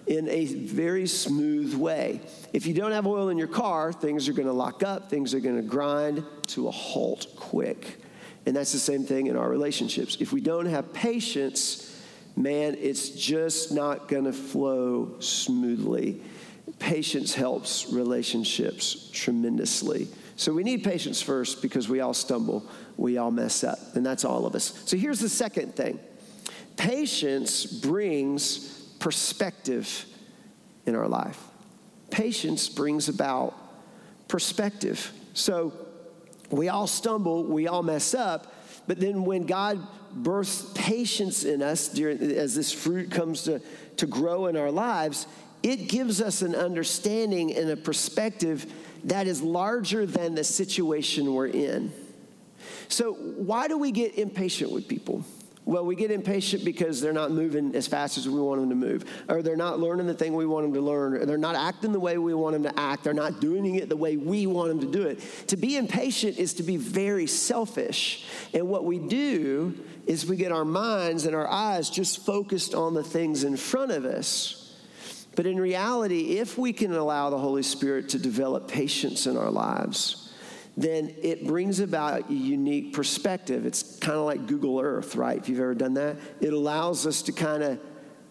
in 0.08 0.28
a 0.28 0.46
very 0.46 1.06
smooth 1.06 1.74
way. 1.74 2.20
If 2.52 2.66
you 2.66 2.74
don't 2.74 2.90
have 2.90 3.06
oil 3.06 3.28
in 3.28 3.38
your 3.38 3.46
car, 3.46 3.92
things 3.92 4.28
are 4.28 4.32
going 4.32 4.48
to 4.48 4.52
lock 4.52 4.82
up, 4.82 5.08
things 5.08 5.34
are 5.34 5.40
going 5.40 5.56
to 5.56 5.62
grind 5.62 6.24
to 6.48 6.66
a 6.66 6.70
halt 6.70 7.28
quick. 7.36 8.00
And 8.44 8.56
that's 8.56 8.72
the 8.72 8.78
same 8.78 9.04
thing 9.04 9.28
in 9.28 9.36
our 9.36 9.48
relationships. 9.48 10.16
If 10.18 10.32
we 10.32 10.40
don't 10.40 10.66
have 10.66 10.92
patience, 10.92 11.94
man, 12.34 12.74
it's 12.80 13.10
just 13.10 13.70
not 13.70 14.08
going 14.08 14.24
to 14.24 14.32
flow 14.32 15.20
smoothly. 15.20 16.22
Patience 16.80 17.34
helps 17.34 17.92
relationships 17.92 19.10
tremendously. 19.12 20.08
So 20.38 20.52
we 20.52 20.62
need 20.62 20.84
patience 20.84 21.20
first 21.20 21.60
because 21.62 21.88
we 21.88 21.98
all 21.98 22.14
stumble, 22.14 22.64
we 22.96 23.18
all 23.18 23.32
mess 23.32 23.64
up, 23.64 23.96
and 23.96 24.06
that's 24.06 24.24
all 24.24 24.46
of 24.46 24.54
us. 24.54 24.72
So 24.86 24.96
here's 24.96 25.18
the 25.18 25.28
second 25.28 25.74
thing 25.74 25.98
patience 26.76 27.66
brings 27.66 28.58
perspective 29.00 30.06
in 30.86 30.94
our 30.94 31.08
life. 31.08 31.42
Patience 32.12 32.68
brings 32.68 33.08
about 33.08 33.52
perspective. 34.28 35.12
So 35.34 35.72
we 36.50 36.68
all 36.68 36.86
stumble, 36.86 37.42
we 37.42 37.66
all 37.66 37.82
mess 37.82 38.14
up, 38.14 38.54
but 38.86 39.00
then 39.00 39.24
when 39.24 39.44
God 39.44 39.84
births 40.12 40.70
patience 40.76 41.42
in 41.44 41.62
us 41.62 41.88
during, 41.88 42.22
as 42.22 42.54
this 42.54 42.70
fruit 42.70 43.10
comes 43.10 43.42
to, 43.42 43.60
to 43.96 44.06
grow 44.06 44.46
in 44.46 44.56
our 44.56 44.70
lives, 44.70 45.26
it 45.64 45.88
gives 45.88 46.22
us 46.22 46.42
an 46.42 46.54
understanding 46.54 47.52
and 47.56 47.68
a 47.70 47.76
perspective 47.76 48.72
that 49.04 49.26
is 49.26 49.42
larger 49.42 50.06
than 50.06 50.34
the 50.34 50.44
situation 50.44 51.32
we're 51.32 51.46
in. 51.46 51.92
So, 52.88 53.14
why 53.14 53.68
do 53.68 53.78
we 53.78 53.92
get 53.92 54.18
impatient 54.18 54.72
with 54.72 54.88
people? 54.88 55.24
Well, 55.68 55.84
we 55.84 55.96
get 55.96 56.10
impatient 56.10 56.64
because 56.64 57.02
they're 57.02 57.12
not 57.12 57.30
moving 57.30 57.74
as 57.74 57.86
fast 57.86 58.16
as 58.16 58.26
we 58.26 58.40
want 58.40 58.62
them 58.62 58.70
to 58.70 58.74
move, 58.74 59.04
or 59.28 59.42
they're 59.42 59.54
not 59.54 59.78
learning 59.78 60.06
the 60.06 60.14
thing 60.14 60.34
we 60.34 60.46
want 60.46 60.64
them 60.64 60.72
to 60.72 60.80
learn, 60.80 61.14
or 61.14 61.26
they're 61.26 61.36
not 61.36 61.56
acting 61.56 61.92
the 61.92 62.00
way 62.00 62.16
we 62.16 62.32
want 62.32 62.54
them 62.54 62.62
to 62.62 62.80
act, 62.80 63.04
they're 63.04 63.12
not 63.12 63.38
doing 63.38 63.74
it 63.74 63.90
the 63.90 63.96
way 63.96 64.16
we 64.16 64.46
want 64.46 64.70
them 64.70 64.80
to 64.80 64.86
do 64.86 65.06
it. 65.06 65.20
To 65.48 65.58
be 65.58 65.76
impatient 65.76 66.38
is 66.38 66.54
to 66.54 66.62
be 66.62 66.78
very 66.78 67.26
selfish. 67.26 68.24
And 68.54 68.66
what 68.66 68.86
we 68.86 68.98
do 68.98 69.78
is 70.06 70.24
we 70.24 70.36
get 70.36 70.52
our 70.52 70.64
minds 70.64 71.26
and 71.26 71.36
our 71.36 71.46
eyes 71.46 71.90
just 71.90 72.24
focused 72.24 72.74
on 72.74 72.94
the 72.94 73.04
things 73.04 73.44
in 73.44 73.58
front 73.58 73.92
of 73.92 74.06
us. 74.06 74.57
But 75.38 75.46
in 75.46 75.60
reality, 75.60 76.38
if 76.38 76.58
we 76.58 76.72
can 76.72 76.92
allow 76.92 77.30
the 77.30 77.38
Holy 77.38 77.62
Spirit 77.62 78.08
to 78.08 78.18
develop 78.18 78.66
patience 78.66 79.24
in 79.24 79.36
our 79.36 79.52
lives, 79.52 80.32
then 80.76 81.14
it 81.22 81.46
brings 81.46 81.78
about 81.78 82.28
a 82.28 82.32
unique 82.34 82.92
perspective. 82.92 83.64
It's 83.64 84.00
kind 84.00 84.18
of 84.18 84.24
like 84.24 84.48
Google 84.48 84.80
Earth, 84.80 85.14
right? 85.14 85.38
If 85.38 85.48
you've 85.48 85.60
ever 85.60 85.76
done 85.76 85.94
that, 85.94 86.16
it 86.40 86.52
allows 86.52 87.06
us 87.06 87.22
to 87.22 87.32
kind 87.32 87.62
of 87.62 87.78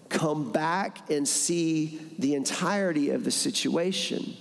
come 0.09 0.51
back 0.51 1.09
and 1.09 1.25
see 1.25 2.01
the 2.19 2.35
entirety 2.35 3.11
of 3.11 3.23
the 3.23 3.31
situation 3.31 4.35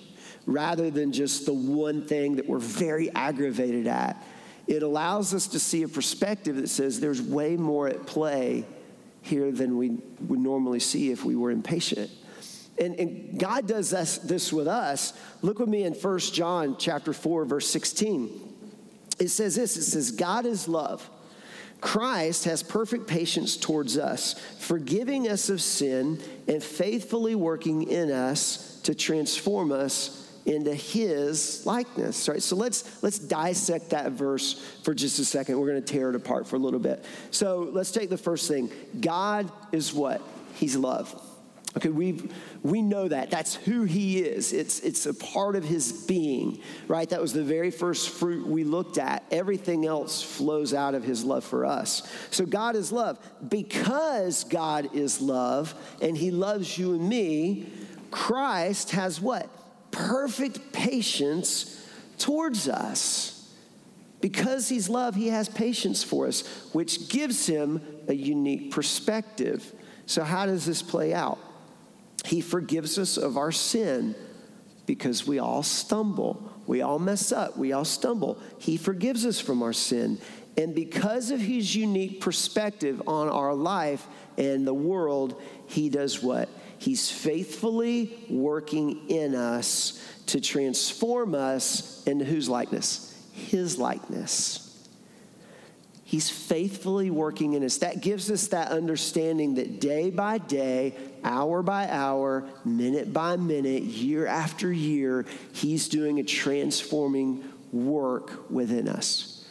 rather 0.45 0.91
than 0.91 1.13
just 1.13 1.47
the 1.47 1.55
one 1.55 2.05
thing 2.05 2.35
that 2.35 2.49
we're 2.49 2.59
very 2.59 3.15
aggravated 3.15 3.87
at. 3.87 4.21
It 4.67 4.83
allows 4.83 5.33
us 5.35 5.47
to 5.47 5.61
see 5.61 5.85
a 5.85 5.89
perspective 5.89 6.57
that 6.57 6.69
says 6.69 6.99
there's 6.99 7.23
way 7.23 7.57
more 7.57 7.87
at 7.87 8.07
play 8.07 8.65
here 9.23 9.53
than 9.53 9.79
we 9.79 9.99
would 10.23 10.41
normally 10.41 10.81
see 10.81 11.13
if 11.13 11.25
we 11.25 11.37
were 11.37 11.53
impatient. 11.53 12.11
And, 12.79 12.99
and 12.99 13.41
God 13.41 13.67
does 13.67 13.91
this, 13.91 14.19
this 14.19 14.53
with 14.53 14.69
us. 14.69 15.13
Look 15.43 15.59
with 15.59 15.69
me 15.69 15.85
in 15.85 15.95
1 15.95 16.19
John 16.19 16.77
chapter 16.79 17.13
4, 17.13 17.45
verse 17.45 17.69
16. 17.69 18.55
It 19.19 19.29
says 19.29 19.57
this, 19.57 19.77
it 19.77 19.83
says, 19.83 20.11
God 20.11 20.47
is 20.47 20.69
love. 20.69 21.09
Christ 21.81 22.45
has 22.45 22.63
perfect 22.63 23.07
patience 23.07 23.57
towards 23.57 23.99
us, 23.99 24.35
forgiving 24.59 25.29
us 25.29 25.51
of 25.51 25.61
sin 25.61 26.21
and 26.49 26.63
faithfully 26.63 27.35
working 27.35 27.89
in 27.91 28.11
us 28.11 28.81
to 28.85 28.95
transform 28.95 29.73
us 29.73 30.23
into 30.47 30.73
his 30.73 31.67
likeness 31.67 32.29
right 32.29 32.41
so 32.41 32.55
let's 32.55 33.03
let's 33.03 33.19
dissect 33.19 33.91
that 33.91 34.13
verse 34.13 34.65
for 34.85 34.95
just 34.95 35.19
a 35.19 35.25
second 35.25 35.59
we're 35.59 35.67
going 35.67 35.83
to 35.83 35.93
tear 35.93 36.09
it 36.09 36.15
apart 36.15 36.47
for 36.47 36.55
a 36.55 36.59
little 36.59 36.79
bit 36.79 37.05
so 37.33 37.69
let's 37.73 37.91
take 37.91 38.09
the 38.09 38.17
first 38.17 38.47
thing 38.47 38.71
god 39.01 39.51
is 39.73 39.93
what 39.93 40.23
he's 40.55 40.77
love 40.77 41.21
Okay, 41.77 41.91
we 41.91 42.31
we 42.63 42.81
know 42.81 43.07
that. 43.07 43.31
That's 43.31 43.55
who 43.55 43.85
he 43.85 44.21
is. 44.21 44.55
It's, 44.55 44.81
it's 44.81 45.05
a 45.05 45.13
part 45.13 45.57
of 45.57 45.65
his 45.65 45.93
being, 45.93 46.61
right? 46.89 47.09
That 47.09 47.21
was 47.21 47.35
the 47.35 47.45
very 47.45 47.71
first 47.71 48.09
fruit 48.09 48.47
we 48.47 48.65
looked 48.65 48.97
at. 48.97 49.23
Everything 49.31 49.85
else 49.85 50.23
flows 50.23 50.73
out 50.73 50.95
of 50.95 51.05
his 51.05 51.23
love 51.23 51.45
for 51.45 51.67
us. 51.67 52.11
So 52.31 52.47
God 52.47 52.77
is 52.77 52.93
love. 52.93 53.19
Because 53.47 54.45
God 54.45 54.95
is 54.95 55.21
love 55.21 55.75
and 56.01 56.17
he 56.17 56.31
loves 56.31 56.79
you 56.79 56.95
and 56.95 57.07
me, 57.07 57.67
Christ 58.11 58.93
has 58.93 59.21
what? 59.21 59.51
Perfect 59.91 60.73
patience 60.73 61.87
towards 62.19 62.69
us. 62.69 63.55
Because 64.23 64.71
he's 64.71 64.89
love, 64.89 65.15
he 65.15 65.29
has 65.29 65.49
patience 65.49 66.03
for 66.03 66.27
us, 66.27 66.43
which 66.73 67.11
gives 67.11 67.47
him 67.47 67.83
a 68.09 68.15
unique 68.15 68.71
perspective. 68.71 69.73
So, 70.07 70.25
how 70.25 70.47
does 70.47 70.65
this 70.65 70.81
play 70.83 71.13
out? 71.13 71.39
He 72.27 72.41
forgives 72.41 72.99
us 72.99 73.17
of 73.17 73.37
our 73.37 73.53
sin 73.53 74.17
because 74.85 75.27
we 75.27 75.39
all 75.39 75.63
stumble. 75.63 76.53
We 76.67 76.83
all 76.83 76.99
mess 76.99 77.31
up. 77.31 77.57
We 77.57 77.73
all 77.73 77.85
stumble. 77.85 78.41
He 78.59 78.77
forgives 78.77 79.25
us 79.25 79.41
from 79.41 79.63
our 79.63 79.73
sin. 79.73 80.19
And 80.57 80.75
because 80.75 81.31
of 81.31 81.39
his 81.39 81.77
unique 81.77 82.21
perspective 82.21 83.01
on 83.07 83.29
our 83.29 83.55
life 83.55 84.05
and 84.37 84.67
the 84.67 84.75
world, 84.75 85.41
he 85.67 85.89
does 85.89 86.21
what? 86.21 86.49
He's 86.79 87.11
faithfully 87.11 88.19
working 88.29 89.09
in 89.09 89.37
us 89.37 90.03
to 90.27 90.41
transform 90.41 91.35
us 91.35 92.03
into 92.07 92.25
whose 92.25 92.49
likeness? 92.49 93.17
His 93.33 93.79
likeness. 93.79 94.66
He's 96.09 96.31
faithfully 96.31 97.11
working 97.11 97.55
in 97.55 97.65
us. 97.65 97.79
That 97.79 98.01
gives 98.01 98.31
us 98.31 98.47
that 98.49 98.71
understanding 98.71 99.57
that 99.57 99.81
day 99.81 100.11
by 100.11 100.39
day, 100.39 100.95
hour 101.25 101.65
by 101.65 101.89
hour, 101.89 102.49
minute 102.65 103.13
by 103.13 103.35
minute, 103.35 103.83
year 103.83 104.25
after 104.25 104.73
year, 104.73 105.27
He's 105.53 105.89
doing 105.89 106.21
a 106.21 106.23
transforming 106.23 107.43
work 107.73 108.49
within 108.49 108.89
us. 108.89 109.45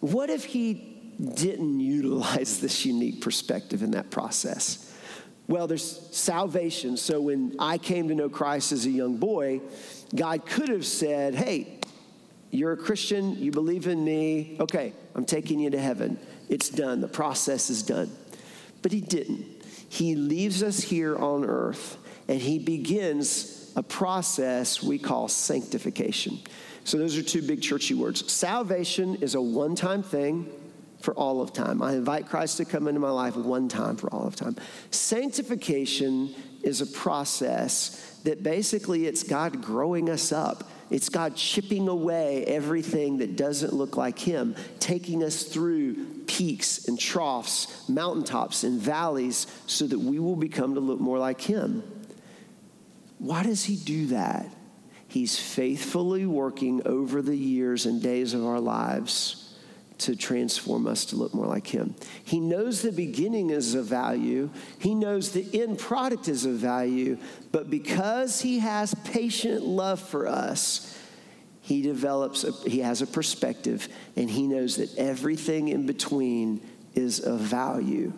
What 0.00 0.28
if 0.28 0.44
He 0.44 1.14
didn't 1.20 1.78
utilize 1.78 2.58
this 2.60 2.84
unique 2.84 3.20
perspective 3.20 3.84
in 3.84 3.92
that 3.92 4.10
process? 4.10 4.92
Well, 5.46 5.68
there's 5.68 6.08
salvation. 6.10 6.96
So 6.96 7.20
when 7.20 7.54
I 7.60 7.78
came 7.78 8.08
to 8.08 8.14
know 8.16 8.28
Christ 8.28 8.72
as 8.72 8.86
a 8.86 8.90
young 8.90 9.18
boy, 9.18 9.60
God 10.16 10.44
could 10.46 10.68
have 10.68 10.84
said, 10.84 11.36
Hey, 11.36 11.79
you're 12.50 12.72
a 12.72 12.76
Christian, 12.76 13.38
you 13.38 13.52
believe 13.52 13.86
in 13.86 14.04
me, 14.04 14.56
okay, 14.60 14.92
I'm 15.14 15.24
taking 15.24 15.60
you 15.60 15.70
to 15.70 15.78
heaven. 15.78 16.18
It's 16.48 16.68
done, 16.68 17.00
the 17.00 17.08
process 17.08 17.70
is 17.70 17.82
done. 17.82 18.10
But 18.82 18.92
he 18.92 19.00
didn't. 19.00 19.46
He 19.88 20.14
leaves 20.14 20.62
us 20.62 20.80
here 20.80 21.16
on 21.16 21.44
earth 21.44 21.96
and 22.28 22.40
he 22.40 22.58
begins 22.58 23.72
a 23.76 23.82
process 23.82 24.82
we 24.82 24.98
call 24.98 25.28
sanctification. 25.28 26.38
So, 26.84 26.96
those 26.96 27.16
are 27.18 27.22
two 27.22 27.42
big 27.42 27.60
churchy 27.60 27.94
words. 27.94 28.30
Salvation 28.32 29.16
is 29.16 29.34
a 29.34 29.40
one 29.40 29.74
time 29.74 30.02
thing 30.02 30.50
for 31.00 31.14
all 31.14 31.40
of 31.40 31.52
time. 31.52 31.82
I 31.82 31.94
invite 31.94 32.28
Christ 32.28 32.56
to 32.58 32.64
come 32.64 32.88
into 32.88 33.00
my 33.00 33.10
life 33.10 33.36
one 33.36 33.68
time 33.68 33.96
for 33.96 34.12
all 34.12 34.26
of 34.26 34.36
time. 34.36 34.56
Sanctification 34.90 36.34
is 36.62 36.80
a 36.80 36.86
process 36.86 38.20
that 38.24 38.42
basically 38.42 39.06
it's 39.06 39.22
God 39.22 39.62
growing 39.62 40.10
us 40.10 40.30
up 40.30 40.70
it's 40.90 41.08
God 41.08 41.36
chipping 41.36 41.88
away 41.88 42.44
everything 42.44 43.18
that 43.18 43.36
doesn't 43.36 43.72
look 43.72 43.96
like 43.96 44.18
Him, 44.18 44.56
taking 44.78 45.22
us 45.22 45.44
through 45.44 46.04
peaks 46.26 46.88
and 46.88 46.98
troughs, 46.98 47.88
mountaintops 47.88 48.64
and 48.64 48.80
valleys, 48.80 49.46
so 49.66 49.86
that 49.86 49.98
we 49.98 50.18
will 50.18 50.36
become 50.36 50.74
to 50.74 50.80
look 50.80 51.00
more 51.00 51.18
like 51.18 51.40
Him. 51.40 51.82
Why 53.18 53.42
does 53.42 53.64
He 53.64 53.76
do 53.76 54.06
that? 54.06 54.46
He's 55.08 55.38
faithfully 55.38 56.26
working 56.26 56.86
over 56.86 57.22
the 57.22 57.36
years 57.36 57.86
and 57.86 58.00
days 58.00 58.34
of 58.34 58.44
our 58.44 58.60
lives 58.60 59.49
to 60.00 60.16
transform 60.16 60.86
us 60.86 61.04
to 61.06 61.16
look 61.16 61.32
more 61.34 61.46
like 61.46 61.66
Him. 61.66 61.94
He 62.24 62.40
knows 62.40 62.82
the 62.82 62.92
beginning 62.92 63.50
is 63.50 63.74
of 63.74 63.86
value, 63.86 64.50
He 64.78 64.94
knows 64.94 65.32
the 65.32 65.62
end 65.62 65.78
product 65.78 66.28
is 66.28 66.44
of 66.44 66.54
value, 66.54 67.18
but 67.52 67.70
because 67.70 68.40
He 68.40 68.58
has 68.58 68.94
patient 69.04 69.62
love 69.62 70.00
for 70.00 70.26
us, 70.26 70.96
he 71.70 71.82
develops, 71.82 72.42
a, 72.42 72.50
he 72.68 72.80
has 72.80 73.00
a 73.00 73.06
perspective, 73.06 73.86
and 74.16 74.28
he 74.28 74.48
knows 74.48 74.78
that 74.78 74.96
everything 74.98 75.68
in 75.68 75.86
between 75.86 76.60
is 76.96 77.20
of 77.20 77.38
value. 77.38 78.12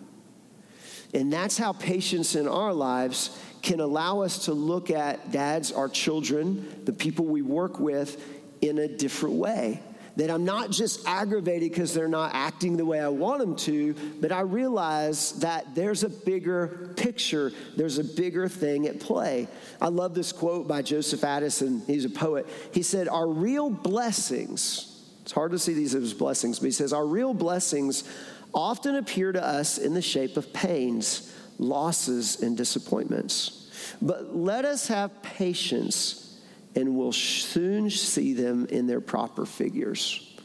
And 1.13 1.31
that's 1.31 1.55
how 1.57 1.73
patience 1.73 2.35
in 2.35 2.47
our 2.47 2.73
lives 2.73 3.37
can 3.61 3.79
allow 3.79 4.21
us 4.21 4.45
to 4.45 4.53
look 4.53 4.89
at 4.89 5.31
dads, 5.31 5.71
our 5.71 5.87
children, 5.87 6.81
the 6.85 6.93
people 6.93 7.25
we 7.25 7.43
work 7.43 7.79
with, 7.79 8.19
in 8.61 8.79
a 8.79 8.87
different 8.87 9.35
way. 9.35 9.81
That 10.15 10.29
I'm 10.29 10.45
not 10.45 10.69
just 10.69 11.07
aggravated 11.07 11.71
because 11.71 11.93
they're 11.93 12.07
not 12.07 12.31
acting 12.35 12.77
the 12.77 12.85
way 12.85 12.99
I 12.99 13.07
want 13.07 13.39
them 13.39 13.55
to, 13.55 13.95
but 14.21 14.31
I 14.31 14.41
realize 14.41 15.39
that 15.39 15.73
there's 15.73 16.03
a 16.03 16.09
bigger 16.09 16.93
picture, 16.95 17.51
there's 17.75 17.97
a 17.97 18.03
bigger 18.03 18.47
thing 18.47 18.87
at 18.87 18.99
play. 18.99 19.47
I 19.81 19.87
love 19.87 20.13
this 20.13 20.31
quote 20.31 20.67
by 20.67 20.83
Joseph 20.83 21.23
Addison. 21.23 21.81
He's 21.87 22.05
a 22.05 22.09
poet. 22.09 22.47
He 22.71 22.83
said, 22.83 23.07
Our 23.07 23.27
real 23.27 23.71
blessings, 23.71 25.03
it's 25.23 25.31
hard 25.31 25.51
to 25.51 25.59
see 25.59 25.73
these 25.73 25.95
as 25.95 26.13
blessings, 26.13 26.59
but 26.59 26.65
he 26.65 26.71
says, 26.71 26.93
Our 26.93 27.07
real 27.07 27.33
blessings 27.33 28.03
often 28.53 28.95
appear 28.95 29.31
to 29.31 29.43
us 29.43 29.77
in 29.77 29.93
the 29.93 30.01
shape 30.01 30.37
of 30.37 30.53
pains, 30.53 31.33
losses, 31.57 32.41
and 32.41 32.55
disappointments. 32.55 33.95
But 34.01 34.35
let 34.35 34.65
us 34.65 34.87
have 34.87 35.21
patience, 35.23 36.32
and 36.75 36.95
we'll 36.95 37.11
soon 37.11 37.89
see 37.89 38.33
them 38.33 38.65
in 38.67 38.87
their 38.87 39.01
proper 39.01 39.45
figures. 39.45 40.35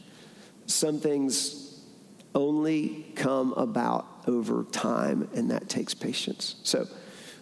Some 0.65 0.99
things 0.99 1.81
only 2.35 3.11
come 3.15 3.53
about 3.53 4.05
over 4.27 4.63
time, 4.71 5.29
and 5.33 5.51
that 5.51 5.69
takes 5.69 5.93
patience. 5.93 6.55
So 6.63 6.85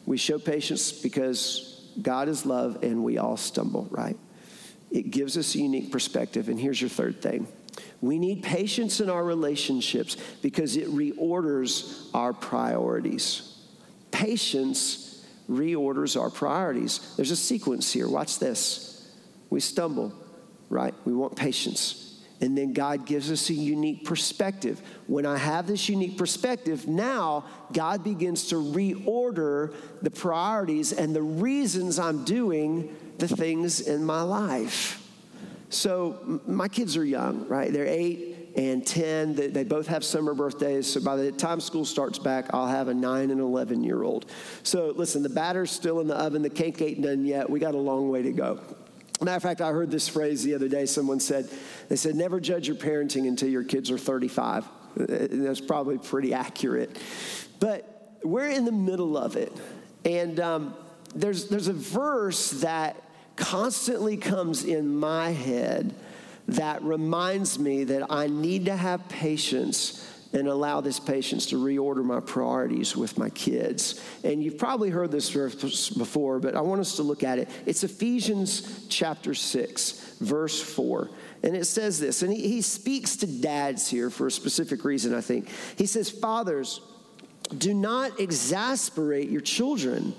we 0.05 0.17
show 0.17 0.39
patience 0.39 0.91
because 0.91 1.91
God 2.01 2.29
is 2.29 2.45
love 2.45 2.83
and 2.83 3.03
we 3.03 3.17
all 3.17 3.37
stumble, 3.37 3.87
right? 3.91 4.17
It 4.89 5.11
gives 5.11 5.37
us 5.37 5.53
a 5.55 5.59
unique 5.59 5.91
perspective. 5.91 6.47
And 6.47 6.59
here's 6.59 6.79
your 6.79 6.89
third 6.89 7.21
thing 7.21 7.47
we 8.01 8.17
need 8.17 8.43
patience 8.43 9.01
in 9.01 9.09
our 9.09 9.23
relationships 9.23 10.17
because 10.41 10.77
it 10.77 10.87
reorders 10.87 12.09
our 12.13 12.33
priorities. 12.33 13.55
Patience 14.11 15.06
reorders 15.49 16.19
our 16.19 16.29
priorities. 16.29 17.15
There's 17.15 17.31
a 17.31 17.35
sequence 17.35 17.91
here. 17.91 18.07
Watch 18.07 18.39
this. 18.39 19.09
We 19.49 19.59
stumble, 19.59 20.13
right? 20.69 20.93
We 21.05 21.13
want 21.13 21.35
patience. 21.35 22.03
And 22.39 22.55
then 22.55 22.73
God 22.73 23.05
gives 23.05 23.31
us 23.31 23.49
a 23.49 23.53
unique 23.53 24.05
perspective. 24.05 24.79
When 25.07 25.25
I 25.25 25.37
have 25.37 25.65
this 25.65 25.89
unique 25.89 26.17
perspective, 26.17 26.87
now 26.87 27.45
God 27.73 28.03
begins 28.03 28.49
to 28.49 28.55
reorder 28.55 29.73
the 30.03 30.11
priorities 30.11 30.93
and 30.93 31.15
the 31.15 31.23
reasons 31.23 31.97
I'm 31.97 32.23
doing 32.25 32.95
the 33.17 33.27
things 33.27 33.79
in 33.79 34.05
my 34.05 34.21
life. 34.21 35.03
So 35.69 36.41
my 36.45 36.67
kids 36.67 36.95
are 36.95 37.03
young, 37.03 37.47
right? 37.47 37.73
They're 37.73 37.87
eight 37.87 38.36
and 38.57 38.85
10. 38.85 39.35
They, 39.35 39.63
both 39.63 39.87
have 39.87 40.03
summer 40.03 40.33
birthdays. 40.33 40.91
So 40.91 40.99
by 40.99 41.15
the 41.15 41.31
time 41.31 41.61
school 41.61 41.85
starts 41.85 42.17
back, 42.17 42.47
I'll 42.53 42.67
have 42.67 42.87
a 42.87 42.93
nine 42.93 43.29
and 43.29 43.39
11 43.39 43.83
year 43.83 44.01
old. 44.01 44.25
So 44.63 44.91
listen, 44.95 45.21
the 45.21 45.29
batter's 45.29 45.69
still 45.69 45.99
in 45.99 46.07
the 46.07 46.15
oven. 46.15 46.41
The 46.41 46.49
cake 46.49 46.81
ain't 46.81 47.03
done 47.03 47.23
yet. 47.23 47.49
We 47.49 47.59
got 47.59 47.75
a 47.75 47.79
long 47.79 48.09
way 48.09 48.23
to 48.23 48.31
go. 48.31 48.59
Matter 49.21 49.37
of 49.37 49.43
fact, 49.43 49.61
I 49.61 49.71
heard 49.71 49.91
this 49.91 50.07
phrase 50.07 50.43
the 50.43 50.55
other 50.55 50.67
day. 50.67 50.85
Someone 50.85 51.19
said, 51.19 51.49
they 51.89 51.95
said, 51.95 52.15
never 52.15 52.39
judge 52.39 52.67
your 52.67 52.75
parenting 52.75 53.27
until 53.27 53.49
your 53.49 53.63
kids 53.63 53.89
are 53.91 53.97
35. 53.97 54.65
That's 54.95 55.61
probably 55.61 55.99
pretty 55.99 56.33
accurate. 56.33 56.99
But 57.59 58.19
we're 58.23 58.49
in 58.49 58.65
the 58.65 58.71
middle 58.71 59.17
of 59.17 59.35
it. 59.35 59.51
And 60.03 60.39
um, 60.39 60.75
there's, 61.15 61.47
there's 61.47 61.67
a 61.67 61.73
verse 61.73 62.51
that 62.61 63.01
constantly 63.35 64.17
comes 64.17 64.63
in 64.65 64.95
my 64.95 65.29
head 65.29 65.93
that 66.47 66.81
reminds 66.81 67.59
me 67.59 67.83
that 67.85 68.07
I 68.09 68.27
need 68.27 68.65
to 68.65 68.75
have 68.75 69.07
patience 69.09 70.03
and 70.33 70.47
allow 70.47 70.81
this 70.81 70.99
patience 70.99 71.47
to 71.47 71.55
reorder 71.55 72.03
my 72.03 72.19
priorities 72.19 72.95
with 72.95 73.17
my 73.17 73.29
kids. 73.29 74.01
And 74.23 74.43
you've 74.43 74.57
probably 74.57 74.89
heard 74.89 75.11
this 75.11 75.29
verse 75.29 75.89
before, 75.89 76.39
but 76.39 76.55
I 76.55 76.61
want 76.61 76.81
us 76.81 76.97
to 76.97 77.03
look 77.03 77.23
at 77.23 77.39
it. 77.39 77.49
It's 77.65 77.83
Ephesians 77.83 78.87
chapter 78.89 79.33
6, 79.33 80.17
verse 80.19 80.61
4. 80.61 81.09
And 81.43 81.55
it 81.55 81.65
says 81.65 81.99
this, 81.99 82.23
and 82.23 82.33
he, 82.33 82.47
he 82.47 82.61
speaks 82.61 83.15
to 83.17 83.27
dads 83.27 83.89
here 83.89 84.09
for 84.09 84.27
a 84.27 84.31
specific 84.31 84.83
reason, 84.83 85.13
I 85.13 85.21
think. 85.21 85.49
He 85.77 85.85
says, 85.85 86.09
Fathers, 86.09 86.81
do 87.57 87.73
not 87.73 88.19
exasperate 88.19 89.29
your 89.29 89.41
children. 89.41 90.13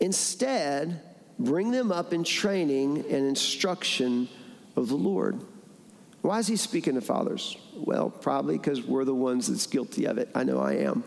Instead, 0.00 1.00
bring 1.38 1.70
them 1.70 1.90
up 1.90 2.12
in 2.12 2.24
training 2.24 2.98
and 2.98 3.26
instruction 3.26 4.28
of 4.74 4.88
the 4.88 4.96
Lord. 4.96 5.40
Why 6.26 6.40
is 6.40 6.48
he 6.48 6.56
speaking 6.56 6.94
to 6.94 7.00
fathers? 7.00 7.56
Well, 7.76 8.10
probably 8.10 8.58
because 8.58 8.82
we're 8.82 9.04
the 9.04 9.14
ones 9.14 9.46
that's 9.46 9.68
guilty 9.68 10.06
of 10.06 10.18
it. 10.18 10.28
I 10.34 10.42
know 10.42 10.58
I 10.58 10.72
am. 10.72 11.04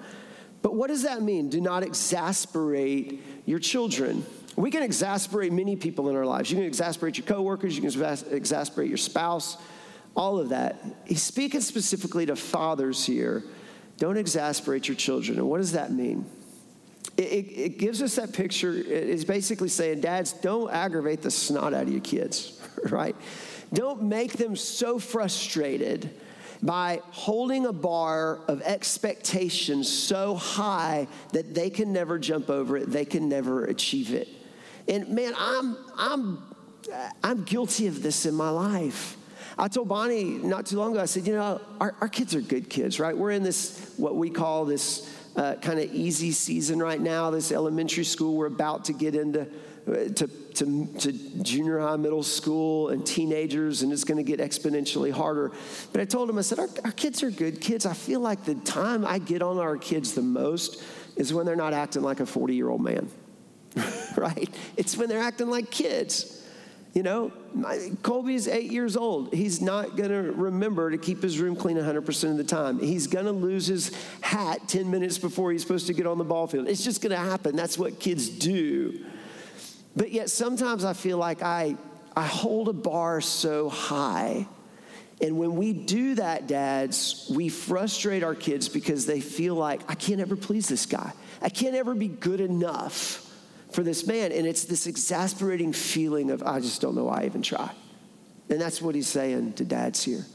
But 0.61 0.75
what 0.75 0.87
does 0.87 1.03
that 1.03 1.21
mean? 1.21 1.49
Do 1.49 1.59
not 1.59 1.83
exasperate 1.83 3.21
your 3.45 3.59
children. 3.59 4.25
We 4.55 4.71
can 4.71 4.81
exasperate 4.81 5.51
many 5.51 5.75
people 5.75 6.07
in 6.07 6.15
our 6.15 6.25
lives. 6.25 6.49
You 6.49 6.55
can 6.55 6.65
exasperate 6.65 7.17
your 7.17 7.27
coworkers, 7.27 7.75
you 7.75 7.81
can 7.81 8.01
exasperate 8.31 8.87
your 8.87 8.97
spouse, 8.97 9.57
all 10.15 10.39
of 10.39 10.49
that. 10.49 10.81
He's 11.03 11.21
speaking 11.21 11.59
specifically 11.59 12.25
to 12.27 12.37
fathers 12.37 13.05
here. 13.05 13.43
Don't 13.97 14.17
exasperate 14.17 14.87
your 14.87 14.95
children. 14.95 15.37
And 15.37 15.49
what 15.49 15.57
does 15.57 15.73
that 15.73 15.91
mean? 15.91 16.25
It, 17.17 17.21
it, 17.21 17.77
gives 17.77 18.01
us 18.01 18.15
that 18.15 18.31
picture. 18.31 18.73
It's 18.73 19.25
basically 19.25 19.67
saying, 19.67 19.99
Dads, 19.99 20.31
don't 20.31 20.71
aggravate 20.71 21.21
the 21.21 21.31
snot 21.31 21.73
out 21.73 21.83
of 21.83 21.89
your 21.89 21.99
kids, 21.99 22.57
right? 22.85 23.17
Don't 23.73 24.03
make 24.03 24.33
them 24.33 24.55
so 24.55 24.99
frustrated 24.99 26.09
by 26.61 27.01
holding 27.11 27.65
a 27.65 27.73
bar 27.73 28.39
of 28.47 28.61
expectation 28.63 29.83
so 29.83 30.35
high 30.35 31.07
that 31.31 31.53
they 31.53 31.69
can 31.69 31.93
never 31.93 32.19
jump 32.19 32.49
over 32.49 32.75
it, 32.77 32.91
they 32.91 33.05
can 33.05 33.29
never 33.29 33.65
achieve 33.65 34.13
it. 34.13 34.27
And 34.87 35.09
man, 35.09 35.33
I'm, 35.37 35.77
I'm, 35.95 36.43
I'm 37.23 37.43
guilty 37.43 37.87
of 37.87 38.01
this 38.01 38.25
in 38.25 38.33
my 38.33 38.49
life. 38.49 39.15
I 39.57 39.67
told 39.67 39.87
Bonnie 39.89 40.23
not 40.23 40.65
too 40.65 40.77
long 40.77 40.93
ago, 40.93 41.01
I 41.01 41.05
said, 41.05 41.27
you 41.27 41.33
know, 41.33 41.61
our, 41.79 41.93
our 42.01 42.07
kids 42.07 42.33
are 42.33 42.41
good 42.41 42.69
kids, 42.69 42.99
right? 42.99 43.15
We're 43.15 43.31
in 43.31 43.43
this, 43.43 43.93
what 43.97 44.15
we 44.15 44.29
call 44.29 44.65
this 44.65 45.13
uh, 45.35 45.55
kind 45.55 45.79
of 45.79 45.93
easy 45.93 46.31
season 46.31 46.79
right 46.79 46.99
now. 46.99 47.29
This 47.29 47.51
elementary 47.51 48.03
school, 48.03 48.35
we're 48.35 48.47
about 48.47 48.85
to 48.85 48.93
get 48.93 49.15
into 49.15 49.47
to, 49.93 50.27
to, 50.27 50.87
to 50.99 51.11
junior 51.43 51.79
high, 51.79 51.95
middle 51.95 52.23
school, 52.23 52.89
and 52.89 53.05
teenagers, 53.05 53.81
and 53.81 53.91
it's 53.91 54.03
going 54.03 54.17
to 54.17 54.23
get 54.23 54.39
exponentially 54.39 55.11
harder. 55.11 55.51
But 55.91 56.01
I 56.01 56.05
told 56.05 56.29
him, 56.29 56.37
I 56.37 56.41
said, 56.41 56.59
our, 56.59 56.69
our 56.83 56.91
kids 56.91 57.23
are 57.23 57.31
good 57.31 57.61
kids. 57.61 57.85
I 57.85 57.93
feel 57.93 58.19
like 58.19 58.45
the 58.45 58.55
time 58.55 59.05
I 59.05 59.19
get 59.19 59.41
on 59.41 59.57
our 59.57 59.77
kids 59.77 60.13
the 60.13 60.21
most 60.21 60.83
is 61.15 61.33
when 61.33 61.45
they're 61.45 61.55
not 61.55 61.73
acting 61.73 62.01
like 62.01 62.19
a 62.19 62.25
40 62.25 62.55
year 62.55 62.69
old 62.69 62.81
man, 62.81 63.09
right? 64.17 64.49
It's 64.77 64.97
when 64.97 65.09
they're 65.09 65.21
acting 65.21 65.49
like 65.49 65.69
kids. 65.69 66.35
You 66.93 67.03
know, 67.03 67.31
my, 67.53 67.91
Colby's 68.01 68.47
eight 68.47 68.71
years 68.71 68.97
old. 68.97 69.31
He's 69.31 69.61
not 69.61 69.95
going 69.95 70.09
to 70.09 70.31
remember 70.31 70.89
to 70.89 70.97
keep 70.97 71.21
his 71.21 71.37
room 71.37 71.55
clean 71.55 71.77
100% 71.77 72.31
of 72.31 72.37
the 72.37 72.43
time. 72.43 72.79
He's 72.79 73.05
going 73.05 73.25
to 73.25 73.31
lose 73.31 73.67
his 73.67 73.91
hat 74.21 74.67
10 74.67 74.89
minutes 74.89 75.19
before 75.19 75.51
he's 75.51 75.61
supposed 75.61 75.85
to 75.87 75.93
get 75.93 76.07
on 76.07 76.17
the 76.17 76.23
ball 76.23 76.47
field. 76.47 76.67
It's 76.67 76.83
just 76.83 77.01
going 77.01 77.11
to 77.11 77.17
happen. 77.17 77.55
That's 77.55 77.77
what 77.77 77.99
kids 77.99 78.27
do. 78.27 79.05
But 79.95 80.11
yet, 80.11 80.29
sometimes 80.29 80.85
I 80.85 80.93
feel 80.93 81.17
like 81.17 81.41
I, 81.41 81.75
I 82.15 82.25
hold 82.25 82.69
a 82.69 82.73
bar 82.73 83.21
so 83.21 83.69
high. 83.69 84.47
And 85.21 85.37
when 85.37 85.55
we 85.55 85.73
do 85.73 86.15
that, 86.15 86.47
dads, 86.47 87.29
we 87.33 87.49
frustrate 87.49 88.23
our 88.23 88.35
kids 88.35 88.69
because 88.69 89.05
they 89.05 89.19
feel 89.19 89.55
like, 89.55 89.81
I 89.89 89.95
can't 89.95 90.21
ever 90.21 90.35
please 90.35 90.67
this 90.67 90.85
guy. 90.85 91.11
I 91.41 91.49
can't 91.49 91.75
ever 91.75 91.93
be 91.93 92.07
good 92.07 92.39
enough 92.39 93.25
for 93.71 93.83
this 93.83 94.07
man. 94.07 94.31
And 94.31 94.47
it's 94.47 94.63
this 94.63 94.87
exasperating 94.87 95.73
feeling 95.73 96.31
of, 96.31 96.43
I 96.43 96.59
just 96.59 96.81
don't 96.81 96.95
know 96.95 97.05
why 97.05 97.23
I 97.23 97.25
even 97.25 97.41
try. 97.41 97.71
And 98.49 98.59
that's 98.61 98.81
what 98.81 98.95
he's 98.95 99.07
saying 99.07 99.53
to 99.53 99.65
dads 99.65 100.03
here. 100.03 100.25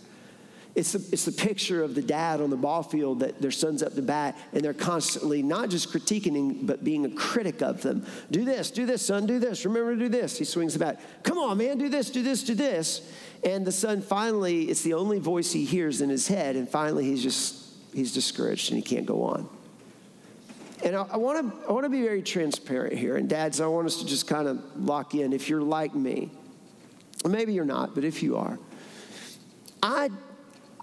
It's 0.74 0.92
the, 0.92 0.98
it's 1.12 1.24
the 1.24 1.32
picture 1.32 1.84
of 1.84 1.94
the 1.94 2.02
dad 2.02 2.40
on 2.40 2.50
the 2.50 2.56
ball 2.56 2.82
field 2.82 3.20
that 3.20 3.40
their 3.40 3.52
son's 3.52 3.80
up 3.80 3.94
to 3.94 4.02
bat 4.02 4.36
and 4.52 4.64
they're 4.64 4.74
constantly 4.74 5.40
not 5.40 5.70
just 5.70 5.92
critiquing, 5.92 6.66
but 6.66 6.82
being 6.82 7.04
a 7.04 7.10
critic 7.10 7.62
of 7.62 7.82
them. 7.82 8.04
Do 8.32 8.44
this, 8.44 8.72
do 8.72 8.84
this, 8.84 9.06
son, 9.06 9.26
do 9.26 9.38
this. 9.38 9.64
Remember 9.64 9.94
to 9.94 10.00
do 10.00 10.08
this. 10.08 10.36
He 10.36 10.44
swings 10.44 10.72
the 10.72 10.80
bat. 10.80 11.00
Come 11.22 11.38
on, 11.38 11.58
man, 11.58 11.78
do 11.78 11.88
this, 11.88 12.10
do 12.10 12.24
this, 12.24 12.42
do 12.42 12.54
this. 12.54 13.08
And 13.44 13.64
the 13.64 13.72
son 13.72 14.02
finally, 14.02 14.64
it's 14.64 14.82
the 14.82 14.94
only 14.94 15.20
voice 15.20 15.52
he 15.52 15.64
hears 15.64 16.00
in 16.00 16.10
his 16.10 16.26
head. 16.26 16.56
And 16.56 16.68
finally, 16.68 17.04
he's 17.04 17.22
just, 17.22 17.70
he's 17.92 18.12
discouraged 18.12 18.72
and 18.72 18.76
he 18.76 18.82
can't 18.82 19.06
go 19.06 19.22
on. 19.22 19.48
And 20.82 20.96
I, 20.96 21.16
want 21.16 21.62
to 21.62 21.68
I 21.68 21.72
want 21.72 21.84
to 21.84 21.88
be 21.88 22.02
very 22.02 22.20
transparent 22.20 22.98
here. 22.98 23.16
And 23.16 23.28
dads, 23.28 23.60
I 23.60 23.66
want 23.68 23.86
us 23.86 23.96
to 23.98 24.06
just 24.06 24.26
kind 24.26 24.48
of 24.48 24.60
lock 24.76 25.14
in. 25.14 25.32
If 25.32 25.48
you're 25.48 25.62
like 25.62 25.94
me, 25.94 26.32
maybe 27.24 27.54
you're 27.54 27.64
not, 27.64 27.94
but 27.94 28.02
if 28.02 28.22
you 28.22 28.36
are, 28.36 28.58
I 29.82 30.10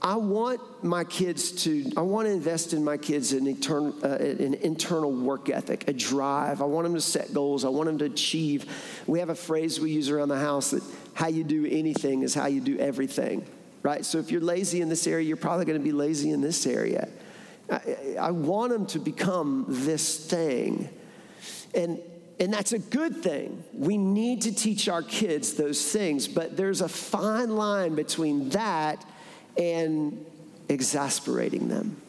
I 0.04 0.16
want 0.16 0.84
my 0.84 1.04
kids 1.04 1.52
to, 1.64 1.92
I 1.96 2.02
want 2.02 2.28
to 2.28 2.32
invest 2.32 2.74
in 2.74 2.84
my 2.84 2.98
kids 2.98 3.34
an, 3.34 3.46
etern, 3.46 4.04
uh, 4.04 4.44
an 4.44 4.56
internal 4.56 5.12
work 5.12 5.50
ethic, 5.50 5.88
a 5.88 5.94
drive. 5.94 6.60
I 6.62 6.66
want 6.66 6.86
them 6.86 6.96
to 6.96 7.02
set 7.02 7.34
goals. 7.36 7.64
I 7.64 7.70
want 7.70 7.86
them 7.86 8.00
to 8.00 8.06
achieve. 8.06 8.66
We 9.06 9.20
have 9.20 9.30
a 9.30 9.36
phrase 9.36 9.80
we 9.80 9.92
use 9.92 10.10
around 10.10 10.30
the 10.30 10.40
house 10.40 10.72
that 10.72 10.82
how 11.14 11.28
you 11.28 11.44
do 11.44 11.68
anything 11.68 12.24
is 12.24 12.34
how 12.34 12.48
you 12.48 12.62
do 12.62 12.80
everything, 12.80 13.46
right? 13.84 14.04
So 14.04 14.18
if 14.18 14.32
you're 14.32 14.42
lazy 14.42 14.82
in 14.82 14.90
this 14.90 15.06
area, 15.06 15.28
you're 15.28 15.38
probably 15.38 15.66
going 15.66 15.78
to 15.78 15.84
be 15.84 15.92
lazy 15.92 16.32
in 16.32 16.42
this 16.42 16.66
area. 16.66 17.08
I, 17.70 18.16
I 18.20 18.32
want 18.32 18.72
them 18.72 18.88
to 18.88 19.00
become 19.00 19.66
this 19.68 20.26
thing. 20.26 20.90
And, 21.76 22.02
and 22.40 22.52
that's 22.52 22.74
a 22.74 22.80
good 22.80 23.18
thing. 23.18 23.64
We 23.72 23.98
need 23.98 24.42
to 24.44 24.52
teach 24.56 24.90
our 24.90 25.04
kids 25.04 25.54
those 25.54 25.92
things, 25.92 26.28
but 26.28 26.58
there's 26.58 26.82
a 26.82 26.90
fine 26.90 27.56
line 27.56 27.94
between 27.94 28.50
that 28.50 29.06
and 29.58 30.26
exasperating 30.70 31.68
them. 31.68 32.02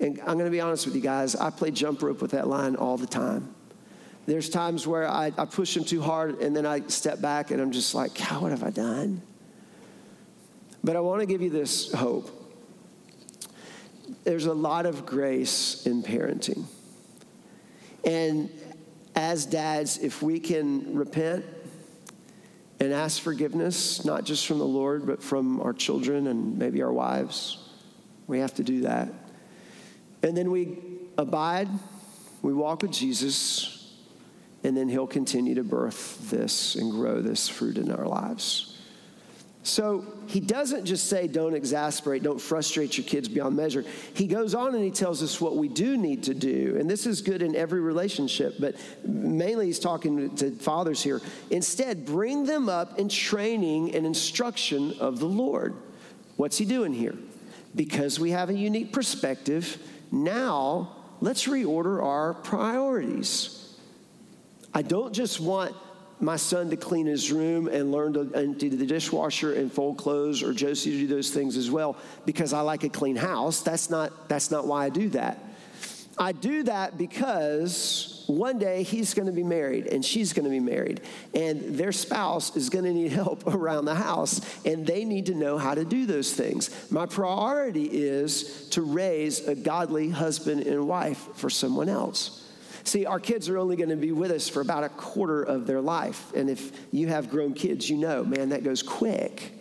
And 0.00 0.20
I'm 0.20 0.34
going 0.34 0.44
to 0.46 0.50
be 0.50 0.60
honest 0.60 0.86
with 0.86 0.94
you 0.94 1.00
guys, 1.00 1.36
I 1.36 1.50
play 1.50 1.70
jump 1.70 2.02
rope 2.02 2.20
with 2.20 2.32
that 2.32 2.48
line 2.48 2.76
all 2.76 2.96
the 2.96 3.06
time. 3.06 3.54
There's 4.26 4.48
times 4.48 4.86
where 4.86 5.08
I, 5.08 5.32
I 5.36 5.44
push 5.44 5.74
them 5.74 5.84
too 5.84 6.00
hard 6.00 6.40
and 6.40 6.56
then 6.56 6.66
I 6.66 6.80
step 6.88 7.20
back 7.20 7.50
and 7.50 7.60
I'm 7.60 7.72
just 7.72 7.94
like, 7.94 8.14
God, 8.14 8.42
what 8.42 8.50
have 8.50 8.64
I 8.64 8.70
done? 8.70 9.22
But 10.82 10.96
I 10.96 11.00
want 11.00 11.20
to 11.20 11.26
give 11.26 11.42
you 11.42 11.50
this 11.50 11.92
hope. 11.92 12.30
There's 14.24 14.46
a 14.46 14.54
lot 14.54 14.86
of 14.86 15.06
grace 15.06 15.86
in 15.86 16.02
parenting. 16.02 16.64
And 18.04 18.50
as 19.14 19.46
dads, 19.46 19.98
if 19.98 20.22
we 20.22 20.40
can 20.40 20.94
repent 20.94 21.44
and 22.80 22.92
ask 22.92 23.22
forgiveness, 23.22 24.04
not 24.04 24.24
just 24.24 24.46
from 24.46 24.58
the 24.58 24.66
Lord, 24.66 25.06
but 25.06 25.22
from 25.22 25.60
our 25.60 25.72
children 25.72 26.26
and 26.26 26.58
maybe 26.58 26.82
our 26.82 26.92
wives, 26.92 27.58
we 28.26 28.40
have 28.40 28.54
to 28.54 28.62
do 28.62 28.82
that. 28.82 29.08
And 30.22 30.36
then 30.36 30.50
we 30.50 30.78
abide, 31.16 31.68
we 32.42 32.52
walk 32.52 32.82
with 32.82 32.92
Jesus, 32.92 33.92
and 34.64 34.76
then 34.76 34.88
He'll 34.88 35.06
continue 35.06 35.54
to 35.56 35.64
birth 35.64 36.30
this 36.30 36.74
and 36.74 36.90
grow 36.90 37.20
this 37.20 37.48
fruit 37.48 37.78
in 37.78 37.92
our 37.92 38.06
lives. 38.06 38.73
So 39.64 40.04
he 40.26 40.40
doesn't 40.40 40.84
just 40.84 41.08
say, 41.08 41.26
don't 41.26 41.54
exasperate, 41.54 42.22
don't 42.22 42.40
frustrate 42.40 42.98
your 42.98 43.06
kids 43.06 43.28
beyond 43.28 43.56
measure. 43.56 43.82
He 44.12 44.26
goes 44.26 44.54
on 44.54 44.74
and 44.74 44.84
he 44.84 44.90
tells 44.90 45.22
us 45.22 45.40
what 45.40 45.56
we 45.56 45.68
do 45.68 45.96
need 45.96 46.24
to 46.24 46.34
do. 46.34 46.76
And 46.78 46.88
this 46.88 47.06
is 47.06 47.22
good 47.22 47.40
in 47.40 47.56
every 47.56 47.80
relationship, 47.80 48.56
but 48.60 48.76
mainly 49.04 49.66
he's 49.66 49.78
talking 49.78 50.36
to 50.36 50.50
fathers 50.50 51.02
here. 51.02 51.22
Instead, 51.50 52.04
bring 52.04 52.44
them 52.44 52.68
up 52.68 52.98
in 52.98 53.08
training 53.08 53.94
and 53.94 54.04
instruction 54.04 54.92
of 55.00 55.18
the 55.18 55.28
Lord. 55.28 55.74
What's 56.36 56.58
he 56.58 56.66
doing 56.66 56.92
here? 56.92 57.14
Because 57.74 58.20
we 58.20 58.32
have 58.32 58.50
a 58.50 58.54
unique 58.54 58.92
perspective, 58.92 59.78
now 60.12 60.94
let's 61.22 61.46
reorder 61.46 62.02
our 62.02 62.34
priorities. 62.34 63.74
I 64.74 64.82
don't 64.82 65.14
just 65.14 65.40
want 65.40 65.74
my 66.20 66.36
son 66.36 66.70
to 66.70 66.76
clean 66.76 67.06
his 67.06 67.32
room 67.32 67.68
and 67.68 67.92
learn 67.92 68.12
to 68.14 68.30
empty 68.34 68.68
the 68.68 68.86
dishwasher 68.86 69.54
and 69.54 69.72
fold 69.72 69.98
clothes 69.98 70.42
or 70.42 70.52
Josie 70.52 70.92
to 70.92 70.98
do 70.98 71.06
those 71.06 71.30
things 71.30 71.56
as 71.56 71.70
well 71.70 71.96
because 72.24 72.52
I 72.52 72.60
like 72.60 72.84
a 72.84 72.88
clean 72.88 73.16
house. 73.16 73.60
That's 73.60 73.90
not, 73.90 74.28
that's 74.28 74.50
not 74.50 74.66
why 74.66 74.84
I 74.84 74.88
do 74.90 75.08
that. 75.10 75.38
I 76.16 76.32
do 76.32 76.62
that 76.64 76.96
because 76.96 78.24
one 78.26 78.58
day 78.58 78.82
he's 78.82 79.14
going 79.14 79.26
to 79.26 79.32
be 79.32 79.42
married 79.42 79.86
and 79.86 80.04
she's 80.04 80.32
going 80.32 80.44
to 80.44 80.50
be 80.50 80.60
married, 80.60 81.00
and 81.34 81.76
their 81.76 81.92
spouse 81.92 82.56
is 82.56 82.70
going 82.70 82.84
to 82.84 82.92
need 82.92 83.12
help 83.12 83.46
around 83.52 83.84
the 83.84 83.94
house, 83.94 84.40
and 84.64 84.86
they 84.86 85.04
need 85.04 85.26
to 85.26 85.34
know 85.34 85.58
how 85.58 85.74
to 85.74 85.84
do 85.84 86.06
those 86.06 86.32
things. 86.32 86.70
My 86.90 87.06
priority 87.06 87.86
is 87.86 88.68
to 88.70 88.82
raise 88.82 89.46
a 89.46 89.54
godly 89.54 90.08
husband 90.08 90.62
and 90.62 90.86
wife 90.86 91.28
for 91.34 91.50
someone 91.50 91.88
else. 91.88 92.43
See, 92.84 93.06
our 93.06 93.18
kids 93.18 93.48
are 93.48 93.58
only 93.58 93.76
going 93.76 93.88
to 93.88 93.96
be 93.96 94.12
with 94.12 94.30
us 94.30 94.48
for 94.48 94.60
about 94.60 94.84
a 94.84 94.90
quarter 94.90 95.42
of 95.42 95.66
their 95.66 95.80
life. 95.80 96.32
And 96.34 96.50
if 96.50 96.70
you 96.92 97.08
have 97.08 97.30
grown 97.30 97.54
kids, 97.54 97.88
you 97.88 97.96
know, 97.96 98.24
man, 98.24 98.50
that 98.50 98.62
goes 98.62 98.82
quick. 98.82 99.52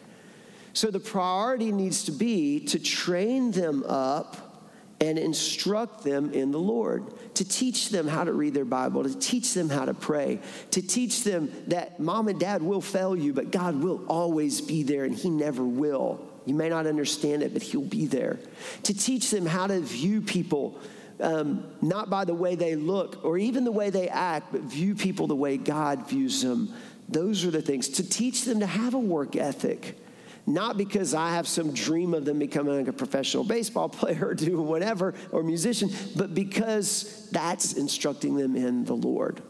So 0.73 0.91
the 0.91 0.99
priority 0.99 1.71
needs 1.71 2.05
to 2.05 2.11
be 2.11 2.59
to 2.67 2.79
train 2.79 3.51
them 3.51 3.83
up 3.87 4.53
and 4.99 5.19
instruct 5.19 6.03
them 6.03 6.31
in 6.31 6.51
the 6.51 6.59
Lord, 6.59 7.03
to 7.35 7.45
teach 7.45 7.89
them 7.89 8.07
how 8.07 8.23
to 8.23 8.31
read 8.31 8.53
their 8.53 8.65
Bible, 8.65 9.03
to 9.03 9.17
teach 9.17 9.53
them 9.53 9.69
how 9.69 9.85
to 9.85 9.93
pray, 9.93 10.39
to 10.71 10.81
teach 10.81 11.23
them 11.23 11.51
that 11.67 11.99
mom 11.99 12.27
and 12.27 12.39
dad 12.39 12.61
will 12.61 12.81
fail 12.81 13.15
you, 13.15 13.33
but 13.33 13.51
God 13.51 13.81
will 13.81 14.05
always 14.07 14.61
be 14.61 14.83
there 14.83 15.03
and 15.03 15.13
He 15.13 15.29
never 15.29 15.63
will. 15.63 16.25
You 16.45 16.55
may 16.55 16.69
not 16.69 16.87
understand 16.87 17.43
it, 17.43 17.53
but 17.53 17.61
He'll 17.61 17.81
be 17.81 18.05
there. 18.05 18.39
To 18.83 18.93
teach 18.93 19.29
them 19.29 19.45
how 19.45 19.67
to 19.67 19.79
view 19.79 20.21
people 20.21 20.79
um, 21.19 21.65
not 21.81 22.09
by 22.09 22.25
the 22.25 22.33
way 22.33 22.55
they 22.55 22.75
look 22.75 23.23
or 23.23 23.37
even 23.37 23.63
the 23.63 23.71
way 23.71 23.89
they 23.89 24.09
act, 24.09 24.51
but 24.51 24.61
view 24.61 24.95
people 24.95 25.27
the 25.27 25.35
way 25.35 25.57
God 25.57 26.07
views 26.07 26.41
them. 26.41 26.73
Those 27.09 27.45
are 27.45 27.51
the 27.51 27.61
things. 27.61 27.89
To 27.89 28.07
teach 28.07 28.45
them 28.45 28.59
to 28.59 28.65
have 28.65 28.93
a 28.93 28.99
work 28.99 29.35
ethic, 29.35 29.97
not 30.45 30.77
because 30.77 31.13
I 31.13 31.31
have 31.31 31.47
some 31.47 31.73
dream 31.73 32.13
of 32.13 32.25
them 32.25 32.39
becoming 32.39 32.77
like 32.77 32.87
a 32.87 32.93
professional 32.93 33.43
baseball 33.43 33.89
player 33.89 34.27
or 34.27 34.33
doing 34.33 34.67
whatever 34.67 35.13
or 35.31 35.43
musician, 35.43 35.89
but 36.15 36.33
because 36.33 37.29
that's 37.31 37.73
instructing 37.73 38.35
them 38.35 38.55
in 38.55 38.85
the 38.85 38.95
Lord. 38.95 39.41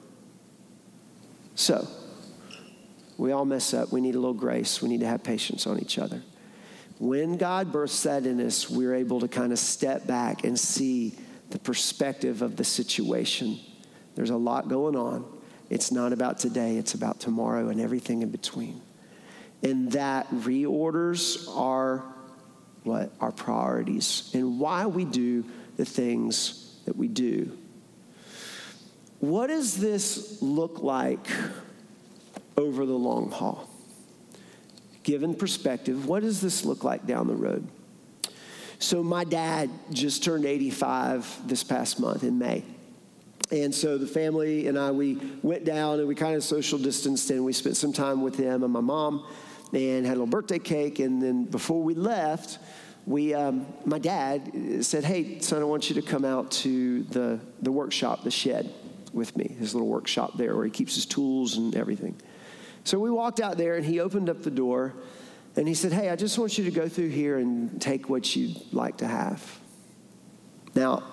So, 1.56 1.88
we 3.18 3.32
all 3.32 3.46
mess 3.46 3.74
up. 3.74 3.92
We 3.92 4.02
need 4.02 4.16
a 4.16 4.20
little 4.20 4.34
grace. 4.34 4.82
We 4.82 4.90
need 4.90 5.02
to 5.02 5.08
have 5.08 5.24
patience 5.24 5.68
on 5.68 5.80
each 5.80 6.00
other. 6.00 6.24
When 7.00 7.38
God 7.38 7.72
births 7.72 8.04
that 8.04 8.26
in 8.26 8.40
us, 8.42 8.70
we're 8.70 8.96
able 8.96 9.20
to 9.20 9.28
kind 9.28 9.52
of 9.52 9.60
step 9.60 10.08
back 10.08 10.44
and 10.44 10.60
see 10.60 11.16
the 11.54 11.60
perspective 11.60 12.42
of 12.42 12.56
the 12.56 12.64
situation. 12.64 13.60
There's 14.16 14.32
a 14.32 14.36
lot 14.36 14.70
going 14.70 14.96
on. 14.96 15.24
It's 15.70 15.92
not 15.92 16.12
about 16.12 16.40
today, 16.40 16.78
it's 16.78 16.96
about 16.96 17.20
tomorrow 17.20 17.70
and 17.70 17.80
everything 17.80 18.24
in 18.24 18.32
between. 18.32 18.82
And 19.62 19.92
that 19.92 20.28
reorders 20.32 21.48
our 21.56 22.04
what? 22.84 23.14
Our 23.22 23.32
priorities 23.32 24.32
and 24.34 24.60
why 24.60 24.88
we 24.88 25.06
do 25.06 25.46
the 25.78 25.86
things 25.86 26.76
that 26.86 26.98
we 26.98 27.08
do. 27.08 27.56
What 29.20 29.48
does 29.48 29.78
this 29.78 30.42
look 30.42 30.82
like 30.82 31.28
over 32.58 32.86
the 32.86 32.94
long 32.94 33.30
haul? 33.30 33.70
Given 35.04 35.36
perspective, 35.36 36.08
what 36.08 36.24
does 36.24 36.42
this 36.42 36.66
look 36.66 36.84
like 36.84 37.06
down 37.06 37.28
the 37.28 37.36
road? 37.36 37.68
So 38.84 39.02
my 39.02 39.24
dad 39.24 39.70
just 39.92 40.26
turned 40.26 40.46
85 40.46 41.48
this 41.48 41.64
past 41.64 42.02
month 42.02 42.24
in 42.24 42.38
May. 42.38 42.66
And 43.50 43.74
so 43.74 43.98
the 43.98 44.06
family 44.06 44.68
and 44.68 44.78
I, 44.78 44.92
we 44.92 45.16
went 45.42 45.64
down 45.64 46.00
and 46.00 46.08
we 46.08 46.16
kind 46.16 46.36
of 46.36 46.44
social 46.44 46.78
distanced 46.78 47.30
and 47.32 47.46
we 47.46 47.54
spent 47.54 47.78
some 47.78 47.94
time 47.94 48.22
with 48.22 48.36
him 48.36 48.62
and 48.62 48.74
my 48.74 48.82
mom 48.82 49.26
and 49.72 50.06
had 50.06 50.18
a 50.18 50.20
little 50.20 50.28
birthday 50.28 50.60
cake. 50.60 51.00
And 51.00 51.22
then 51.22 51.46
before 51.46 51.82
we 51.82 51.94
left, 51.94 52.60
we, 53.06 53.34
um, 53.34 53.66
my 53.86 54.00
dad 54.00 54.84
said, 54.84 55.06
Hey, 55.06 55.40
son, 55.40 55.62
I 55.62 55.66
want 55.66 55.90
you 55.90 55.96
to 55.96 56.02
come 56.02 56.26
out 56.26 56.52
to 56.52 57.04
the, 57.04 57.40
the 57.62 57.72
workshop, 57.72 58.26
the 58.26 58.32
shed, 58.32 58.70
with 59.14 59.38
me, 59.38 59.56
his 59.60 59.74
little 59.74 59.88
workshop 59.88 60.34
there 60.36 60.58
where 60.58 60.66
he 60.66 60.72
keeps 60.72 60.96
his 60.96 61.06
tools 61.06 61.56
and 61.56 61.74
everything. 61.74 62.18
So 62.84 63.00
we 63.00 63.12
walked 63.12 63.40
out 63.40 63.58
there 63.58 63.78
and 63.78 63.86
he 63.86 64.02
opened 64.02 64.30
up 64.30 64.44
the 64.44 64.52
door 64.52 64.94
and 65.56 65.68
he 65.68 65.74
said, 65.74 65.94
Hey, 65.94 66.10
I 66.10 66.16
just 66.16 66.38
want 66.38 66.58
you 66.58 66.66
to 66.66 66.72
go 66.72 66.88
through 66.88 67.10
here 67.10 67.38
and 67.38 67.82
take 67.82 68.10
what 68.10 68.36
you'd 68.36 68.74
like 68.74 68.98
to 68.98 69.08
have. 69.08 69.60
Now, 70.76 71.04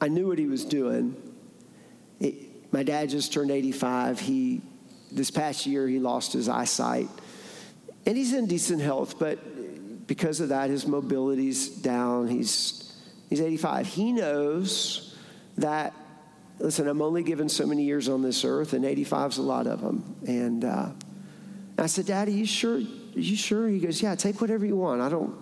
I 0.00 0.08
knew 0.08 0.26
what 0.26 0.38
he 0.38 0.46
was 0.46 0.64
doing. 0.64 1.16
It, 2.20 2.72
my 2.72 2.82
dad 2.82 3.10
just 3.10 3.32
turned 3.32 3.50
85. 3.50 4.20
He, 4.20 4.62
this 5.12 5.30
past 5.30 5.66
year, 5.66 5.86
he 5.86 5.98
lost 5.98 6.32
his 6.32 6.48
eyesight. 6.48 7.08
And 8.06 8.16
he's 8.16 8.32
in 8.32 8.46
decent 8.46 8.80
health, 8.80 9.18
but 9.18 10.06
because 10.06 10.40
of 10.40 10.50
that, 10.50 10.70
his 10.70 10.86
mobility's 10.86 11.68
down. 11.68 12.28
He's, 12.28 12.94
he's 13.28 13.40
85. 13.40 13.86
He 13.86 14.12
knows 14.12 15.16
that, 15.58 15.92
listen, 16.58 16.86
I'm 16.86 17.02
only 17.02 17.22
given 17.22 17.48
so 17.48 17.66
many 17.66 17.82
years 17.82 18.08
on 18.08 18.22
this 18.22 18.44
earth, 18.44 18.72
and 18.72 18.84
85's 18.84 19.38
a 19.38 19.42
lot 19.42 19.66
of 19.66 19.80
them. 19.80 20.16
And 20.26 20.64
uh, 20.64 20.90
I 21.78 21.86
said, 21.86 22.06
Daddy, 22.06 22.32
you 22.32 22.46
sure 22.46 22.80
are 23.16 23.20
you 23.20 23.36
sure? 23.36 23.68
He 23.68 23.80
goes, 23.80 24.02
Yeah, 24.02 24.14
take 24.14 24.40
whatever 24.40 24.66
you 24.66 24.76
want. 24.76 25.00
I 25.00 25.08
don't, 25.08 25.34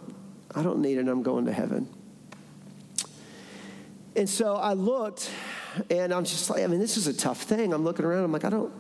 I 0.55 0.63
don't 0.63 0.81
need 0.81 0.99
it. 0.99 1.09
I'm 1.09 1.23
going 1.23 1.47
to 1.47 1.53
heaven. 1.53 1.89
And 4.17 4.29
so 4.29 4.55
I 4.55 4.75
looked 4.75 5.31
and 5.91 6.15
I'm 6.15 6.25
just 6.25 6.49
like, 6.49 6.63
I 6.63 6.69
mean, 6.69 6.79
this 6.79 6.97
is 6.97 7.09
a 7.09 7.15
tough 7.15 7.43
thing. 7.43 7.73
I'm 7.73 7.83
looking 7.83 8.05
around, 8.05 8.23
I'm 8.23 8.31
like, 8.31 8.45
I 8.45 8.51
don't, 8.51 8.73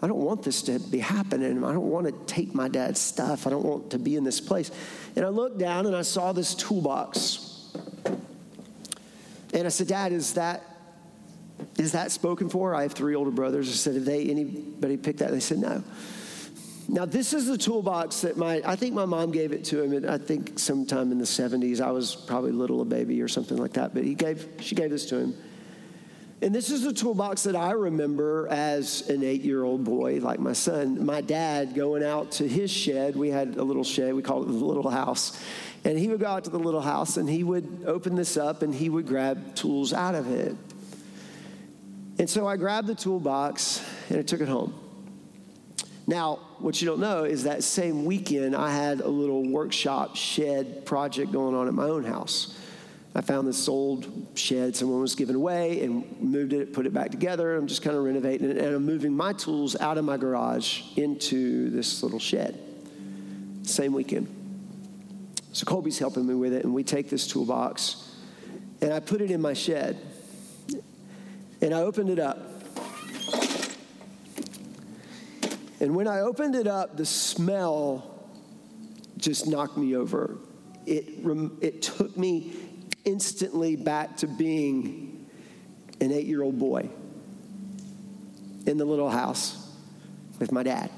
I 0.00 0.06
don't 0.06 0.20
want 0.20 0.42
this 0.42 0.62
to 0.62 0.78
be 0.78 0.98
happening. 0.98 1.62
I 1.62 1.72
don't 1.72 1.90
want 1.90 2.06
to 2.06 2.12
take 2.32 2.54
my 2.54 2.68
dad's 2.68 3.00
stuff. 3.00 3.46
I 3.46 3.50
don't 3.50 3.64
want 3.64 3.90
to 3.90 3.98
be 3.98 4.16
in 4.16 4.24
this 4.24 4.40
place. 4.40 4.70
And 5.14 5.26
I 5.26 5.28
looked 5.28 5.58
down 5.58 5.84
and 5.84 5.94
I 5.94 6.02
saw 6.02 6.32
this 6.32 6.54
toolbox. 6.54 7.74
And 9.52 9.66
I 9.66 9.68
said, 9.68 9.88
Dad, 9.88 10.12
is 10.12 10.34
that 10.34 10.62
is 11.76 11.92
that 11.92 12.12
spoken 12.12 12.48
for? 12.48 12.74
I 12.74 12.82
have 12.82 12.92
three 12.92 13.16
older 13.16 13.30
brothers. 13.30 13.68
I 13.68 13.72
said, 13.72 13.94
Have 13.94 14.04
they 14.04 14.26
anybody 14.26 14.96
picked 14.96 15.18
that? 15.18 15.32
They 15.32 15.40
said, 15.40 15.58
No. 15.58 15.82
Now, 16.90 17.04
this 17.04 17.34
is 17.34 17.46
the 17.46 17.58
toolbox 17.58 18.22
that 18.22 18.38
my, 18.38 18.62
I 18.64 18.74
think 18.74 18.94
my 18.94 19.04
mom 19.04 19.30
gave 19.30 19.52
it 19.52 19.62
to 19.66 19.82
him, 19.82 20.08
I 20.08 20.16
think 20.16 20.58
sometime 20.58 21.12
in 21.12 21.18
the 21.18 21.26
70s. 21.26 21.82
I 21.82 21.90
was 21.90 22.16
probably 22.16 22.50
little, 22.50 22.80
a 22.80 22.86
baby 22.86 23.20
or 23.20 23.28
something 23.28 23.58
like 23.58 23.74
that, 23.74 23.92
but 23.92 24.04
he 24.04 24.14
gave, 24.14 24.48
she 24.60 24.74
gave 24.74 24.88
this 24.88 25.04
to 25.06 25.18
him. 25.18 25.36
And 26.40 26.54
this 26.54 26.70
is 26.70 26.84
the 26.84 26.92
toolbox 26.92 27.42
that 27.42 27.56
I 27.56 27.72
remember 27.72 28.46
as 28.48 29.06
an 29.10 29.22
eight 29.22 29.42
year 29.42 29.64
old 29.64 29.84
boy, 29.84 30.20
like 30.20 30.38
my 30.38 30.52
son. 30.52 31.04
My 31.04 31.20
dad 31.20 31.74
going 31.74 32.02
out 32.02 32.30
to 32.32 32.48
his 32.48 32.70
shed. 32.70 33.16
We 33.16 33.28
had 33.28 33.56
a 33.56 33.62
little 33.62 33.84
shed, 33.84 34.14
we 34.14 34.22
called 34.22 34.48
it 34.48 34.52
the 34.52 34.64
little 34.64 34.88
house. 34.88 35.38
And 35.84 35.98
he 35.98 36.08
would 36.08 36.20
go 36.20 36.26
out 36.26 36.44
to 36.44 36.50
the 36.50 36.58
little 36.58 36.80
house 36.80 37.16
and 37.16 37.28
he 37.28 37.42
would 37.42 37.84
open 37.86 38.14
this 38.14 38.36
up 38.36 38.62
and 38.62 38.74
he 38.74 38.88
would 38.88 39.06
grab 39.06 39.54
tools 39.56 39.92
out 39.92 40.14
of 40.14 40.30
it. 40.30 40.56
And 42.18 42.30
so 42.30 42.46
I 42.46 42.56
grabbed 42.56 42.86
the 42.86 42.94
toolbox 42.94 43.84
and 44.08 44.18
I 44.18 44.22
took 44.22 44.40
it 44.40 44.48
home. 44.48 44.74
Now, 46.06 46.38
what 46.60 46.80
you 46.80 46.86
don't 46.88 47.00
know 47.00 47.24
is 47.24 47.44
that 47.44 47.62
same 47.62 48.04
weekend, 48.04 48.54
I 48.54 48.72
had 48.72 49.00
a 49.00 49.08
little 49.08 49.48
workshop 49.48 50.16
shed 50.16 50.84
project 50.86 51.32
going 51.32 51.54
on 51.54 51.68
at 51.68 51.74
my 51.74 51.84
own 51.84 52.04
house. 52.04 52.56
I 53.14 53.20
found 53.20 53.48
this 53.48 53.68
old 53.68 54.06
shed 54.34 54.76
someone 54.76 55.00
was 55.00 55.14
giving 55.14 55.34
away 55.34 55.82
and 55.82 56.20
moved 56.20 56.52
it, 56.52 56.72
put 56.72 56.86
it 56.86 56.92
back 56.92 57.10
together. 57.10 57.56
I'm 57.56 57.66
just 57.66 57.82
kind 57.82 57.96
of 57.96 58.04
renovating 58.04 58.50
it, 58.50 58.58
and 58.58 58.76
I'm 58.76 58.84
moving 58.84 59.12
my 59.12 59.32
tools 59.32 59.74
out 59.80 59.98
of 59.98 60.04
my 60.04 60.16
garage 60.16 60.82
into 60.96 61.70
this 61.70 62.02
little 62.02 62.20
shed. 62.20 62.58
Same 63.62 63.92
weekend. 63.92 64.28
So 65.52 65.64
Colby's 65.64 65.98
helping 65.98 66.26
me 66.26 66.34
with 66.34 66.52
it, 66.52 66.64
and 66.64 66.74
we 66.74 66.84
take 66.84 67.10
this 67.10 67.26
toolbox 67.26 68.08
and 68.80 68.92
I 68.92 69.00
put 69.00 69.20
it 69.20 69.30
in 69.30 69.40
my 69.40 69.54
shed. 69.54 69.98
And 71.60 71.74
I 71.74 71.80
opened 71.80 72.10
it 72.10 72.18
up. 72.18 72.38
And 75.80 75.94
when 75.94 76.08
I 76.08 76.20
opened 76.20 76.54
it 76.54 76.66
up, 76.66 76.96
the 76.96 77.06
smell 77.06 78.18
just 79.16 79.46
knocked 79.46 79.76
me 79.76 79.96
over. 79.96 80.38
It, 80.86 81.24
it 81.60 81.82
took 81.82 82.16
me 82.16 82.52
instantly 83.04 83.76
back 83.76 84.16
to 84.18 84.26
being 84.26 85.26
an 86.00 86.12
eight 86.12 86.26
year 86.26 86.42
old 86.42 86.58
boy 86.58 86.88
in 88.66 88.76
the 88.76 88.84
little 88.84 89.10
house 89.10 89.72
with 90.38 90.52
my 90.52 90.62
dad. 90.62 90.90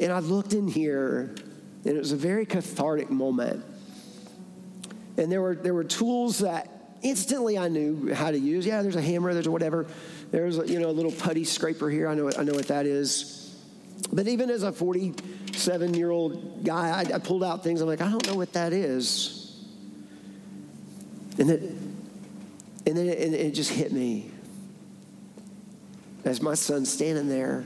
And 0.00 0.12
I 0.12 0.18
looked 0.18 0.52
in 0.52 0.66
here, 0.66 1.34
and 1.84 1.96
it 1.96 1.98
was 1.98 2.12
a 2.12 2.16
very 2.16 2.44
cathartic 2.44 3.10
moment. 3.10 3.64
And 5.16 5.30
there 5.30 5.40
were, 5.40 5.54
there 5.54 5.74
were 5.74 5.84
tools 5.84 6.38
that 6.38 6.68
instantly 7.02 7.56
I 7.58 7.68
knew 7.68 8.12
how 8.12 8.30
to 8.30 8.38
use. 8.38 8.66
Yeah, 8.66 8.82
there's 8.82 8.96
a 8.96 9.02
hammer, 9.02 9.32
there's 9.32 9.48
whatever. 9.48 9.86
There's 10.32 10.58
a, 10.58 10.66
you 10.66 10.80
know 10.80 10.88
a 10.88 10.90
little 10.90 11.12
putty 11.12 11.44
scraper 11.44 11.90
here. 11.90 12.08
I 12.08 12.14
know 12.14 12.32
I 12.36 12.42
know 12.42 12.54
what 12.54 12.68
that 12.68 12.86
is. 12.86 13.38
But 14.10 14.26
even 14.26 14.50
as 14.50 14.62
a 14.62 14.72
47 14.72 15.94
year 15.94 16.10
old 16.10 16.64
guy, 16.64 16.88
I, 16.88 17.14
I, 17.14 17.18
pulled 17.18 17.44
out 17.44 17.62
things. 17.62 17.80
I'm 17.80 17.86
like, 17.86 18.00
I 18.00 18.10
don't 18.10 18.26
know 18.26 18.34
what 18.34 18.52
that 18.54 18.72
is. 18.72 19.62
And 21.38 21.48
then, 21.48 21.96
and 22.86 22.96
then 22.96 23.06
it, 23.06 23.18
and 23.20 23.34
it 23.34 23.54
just 23.54 23.70
hit 23.70 23.92
me 23.92 24.30
as 26.24 26.40
my 26.40 26.54
son's 26.54 26.90
standing 26.92 27.28
there. 27.28 27.64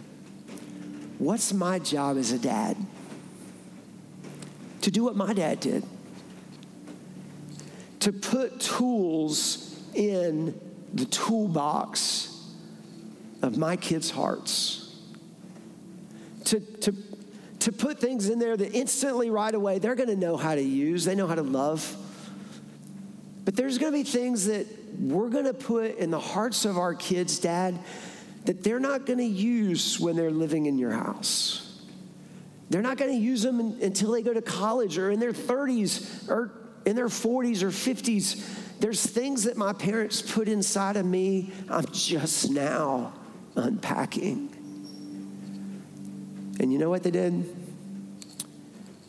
What's 1.19 1.53
my 1.53 1.79
job 1.79 2.17
as 2.19 2.33
a 2.33 2.39
dad? 2.39 2.77
To 4.83 4.91
do 4.91 5.05
what 5.05 5.17
my 5.17 5.33
dad 5.33 5.61
did. 5.61 5.85
To 8.01 8.13
put 8.13 8.61
tools 8.61 9.81
in 9.95 10.61
the 10.93 11.07
toolbox 11.07 12.36
of 13.43 13.57
my 13.57 13.77
kids' 13.77 14.11
hearts 14.11 14.87
to, 16.47 16.61
to, 16.61 16.95
to 17.61 17.73
put 17.73 18.01
things 18.01 18.29
in 18.29 18.39
there 18.39 18.57
that 18.57 18.73
instantly, 18.73 19.31
right 19.31 19.55
away, 19.55 19.79
they're 19.79 19.95
going 19.95 20.09
to 20.09 20.17
know 20.17 20.37
how 20.37 20.55
to 20.55 20.63
use, 20.63 21.05
they 21.05 21.15
know 21.15 21.27
how 21.27 21.35
to 21.35 21.43
love. 21.43 21.97
But 23.45 23.57
there's 23.57 23.79
going 23.79 23.93
to 23.93 23.99
be 23.99 24.05
things 24.05 24.47
that 24.47 24.67
we're 24.99 25.29
going 25.29 25.45
to 25.45 25.55
put 25.55 25.97
in 25.99 26.11
the 26.11 26.21
hearts 26.21 26.65
of 26.65 26.79
our 26.79 26.95
kids, 26.95 27.39
Dad, 27.39 27.79
that 28.45 28.63
they're 28.63 28.81
not 28.81 29.07
going 29.07 29.19
to 29.19 29.25
use 29.25 30.01
when 30.01 30.17
they're 30.17 30.31
living 30.31 30.67
in 30.67 30.79
your 30.79 30.93
house. 30.93 31.63
They're 32.71 32.83
not 32.83 32.97
going 32.97 33.13
to 33.13 33.19
use 33.19 33.43
them 33.43 33.61
until 33.61 34.13
they 34.13 34.23
go 34.23 34.33
to 34.33 34.43
college 34.43 34.99
or 34.99 35.11
in 35.11 35.21
their 35.21 35.33
30s 35.33 36.29
or 36.29 36.53
in 36.85 36.97
their 36.97 37.09
40s 37.09 37.63
or 37.63 37.69
50s. 37.69 38.81
There's 38.81 39.05
things 39.05 39.45
that 39.45 39.57
my 39.57 39.73
parents 39.73 40.23
put 40.23 40.49
inside 40.49 40.97
of 40.97 41.07
me, 41.07 41.53
I'm 41.69 41.87
just 41.87 42.51
now 42.51 43.13
unpacking. 43.57 44.53
And 46.61 46.73
you 46.73 46.79
know 46.79 46.89
what 46.89 47.03
they 47.03 47.11
did? 47.11 47.55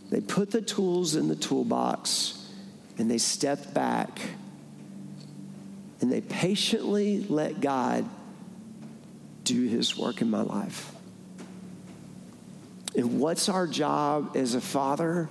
They 0.09 0.21
put 0.21 0.51
the 0.51 0.61
tools 0.61 1.15
in 1.15 1.27
the 1.27 1.35
toolbox 1.35 2.49
and 2.97 3.11
they 3.11 3.17
stepped 3.17 3.73
back 3.73 4.19
and 6.01 6.11
they 6.11 6.21
patiently 6.21 7.25
let 7.29 7.59
God 7.59 8.07
do 9.43 9.67
his 9.67 9.97
work 9.97 10.21
in 10.21 10.29
my 10.29 10.41
life. 10.41 10.91
And 12.95 13.19
what's 13.19 13.49
our 13.49 13.67
job 13.67 14.35
as 14.35 14.55
a 14.55 14.61
father? 14.61 15.29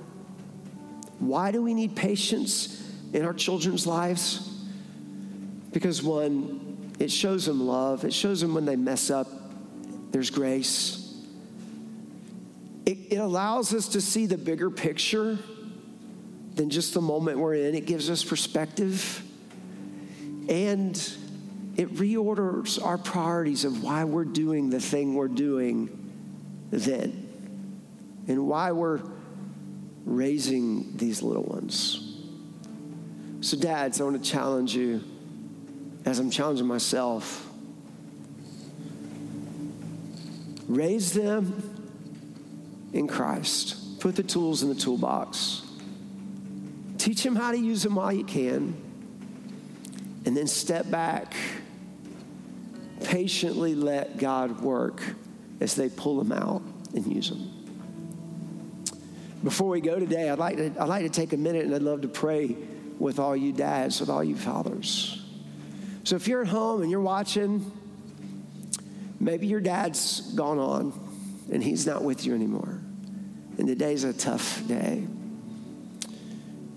Why 1.18 1.50
do 1.50 1.62
we 1.62 1.74
need 1.74 1.96
patience 1.96 2.82
in 3.12 3.24
our 3.24 3.34
children's 3.34 3.86
lives? 3.86 4.48
Because 5.72 6.02
one, 6.02 6.65
it 6.98 7.10
shows 7.10 7.46
them 7.46 7.66
love, 7.66 8.04
it 8.04 8.12
shows 8.12 8.40
them 8.40 8.54
when 8.54 8.64
they 8.64 8.76
mess 8.76 9.10
up, 9.10 9.28
there's 10.12 10.30
grace. 10.30 11.02
It, 12.86 12.98
it 13.10 13.16
allows 13.16 13.74
us 13.74 13.88
to 13.88 14.00
see 14.00 14.26
the 14.26 14.38
bigger 14.38 14.70
picture 14.70 15.38
than 16.54 16.70
just 16.70 16.94
the 16.94 17.00
moment 17.00 17.38
we're 17.38 17.54
in. 17.54 17.74
It 17.74 17.84
gives 17.84 18.08
us 18.08 18.24
perspective. 18.24 19.22
And 20.48 20.96
it 21.76 21.94
reorders 21.94 22.82
our 22.82 22.96
priorities 22.96 23.64
of 23.64 23.82
why 23.82 24.04
we're 24.04 24.24
doing 24.24 24.70
the 24.70 24.80
thing 24.80 25.14
we're 25.14 25.28
doing 25.28 25.90
then 26.70 27.22
and 28.26 28.46
why 28.46 28.72
we're 28.72 29.02
raising 30.04 30.96
these 30.96 31.22
little 31.22 31.42
ones. 31.42 32.02
So, 33.40 33.56
dads, 33.56 34.00
I 34.00 34.04
want 34.04 34.22
to 34.22 34.30
challenge 34.30 34.74
you 34.74 35.04
as 36.06 36.20
I'm 36.20 36.30
challenging 36.30 36.66
myself. 36.66 37.50
Raise 40.68 41.12
them 41.12 41.62
in 42.92 43.08
Christ. 43.08 44.00
Put 44.00 44.14
the 44.14 44.22
tools 44.22 44.62
in 44.62 44.68
the 44.68 44.74
toolbox. 44.74 45.62
Teach 46.96 47.26
him 47.26 47.34
how 47.34 47.50
to 47.50 47.58
use 47.58 47.82
them 47.82 47.96
while 47.96 48.12
you 48.12 48.24
can. 48.24 48.74
And 50.24 50.36
then 50.36 50.46
step 50.46 50.90
back. 50.90 51.34
Patiently 53.04 53.74
let 53.74 54.16
God 54.16 54.60
work 54.60 55.02
as 55.60 55.74
they 55.74 55.88
pull 55.88 56.22
them 56.22 56.32
out 56.32 56.62
and 56.94 57.06
use 57.06 57.30
them. 57.30 57.52
Before 59.42 59.68
we 59.68 59.80
go 59.80 59.98
today, 59.98 60.30
I'd 60.30 60.38
like 60.38 60.56
to, 60.56 60.72
I'd 60.80 60.88
like 60.88 61.04
to 61.04 61.10
take 61.10 61.32
a 61.32 61.36
minute 61.36 61.64
and 61.64 61.74
I'd 61.74 61.82
love 61.82 62.02
to 62.02 62.08
pray 62.08 62.56
with 62.98 63.18
all 63.18 63.36
you 63.36 63.52
dads, 63.52 64.00
with 64.00 64.08
all 64.08 64.24
you 64.24 64.36
fathers. 64.36 65.25
So 66.06 66.14
if 66.14 66.28
you're 66.28 66.42
at 66.42 66.46
home 66.46 66.82
and 66.82 66.90
you're 66.90 67.00
watching, 67.00 67.68
maybe 69.18 69.48
your 69.48 69.58
dad's 69.58 70.20
gone 70.34 70.60
on 70.60 70.92
and 71.50 71.60
he's 71.60 71.84
not 71.84 72.04
with 72.04 72.24
you 72.24 72.32
anymore. 72.32 72.80
And 73.58 73.66
today's 73.66 74.04
a 74.04 74.12
tough 74.12 74.64
day. 74.68 75.04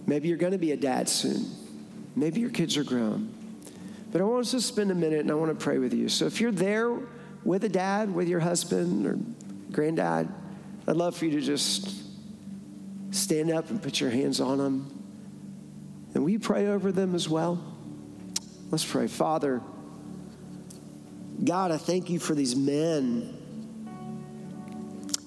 Maybe 0.08 0.30
you're 0.30 0.38
going 0.38 0.54
to 0.54 0.58
be 0.58 0.72
a 0.72 0.78
dad 0.78 1.08
soon. 1.08 1.46
Maybe 2.16 2.42
your 2.42 2.50
kids 2.50 2.76
are 2.76 2.84
grown. 2.84 3.32
But 4.12 4.22
I 4.22 4.24
want 4.24 4.48
us 4.48 4.52
to 4.52 4.62
spend 4.62 4.90
a 4.90 4.96
minute 4.96 5.20
and 5.20 5.30
I 5.30 5.36
want 5.36 5.52
to 5.52 5.64
pray 5.64 5.78
with 5.78 5.94
you. 5.94 6.10
So 6.10 6.26
if 6.26 6.42
you're 6.42 6.52
there 6.52 6.98
with 7.44 7.64
a 7.64 7.70
dad, 7.70 8.12
with 8.12 8.28
your 8.28 8.40
husband 8.40 9.06
or 9.06 9.20
granddad, 9.72 10.28
I'd 10.88 10.96
love 10.96 11.16
for 11.16 11.26
you 11.26 11.40
to 11.40 11.42
just 11.42 12.02
stand 13.12 13.52
up 13.52 13.70
and 13.70 13.80
put 13.80 14.02
your 14.02 14.10
hands 14.10 14.42
on 14.42 14.58
them. 14.58 15.04
And 16.16 16.28
you 16.32 16.40
pray 16.40 16.66
over 16.66 16.92
them 16.92 17.14
as 17.14 17.30
well? 17.30 17.76
Let's 18.70 18.86
pray. 18.86 19.08
Father, 19.08 19.62
God, 21.44 21.72
I 21.72 21.78
thank 21.78 22.10
you 22.10 22.20
for 22.20 22.36
these 22.36 22.56
men 22.56 23.40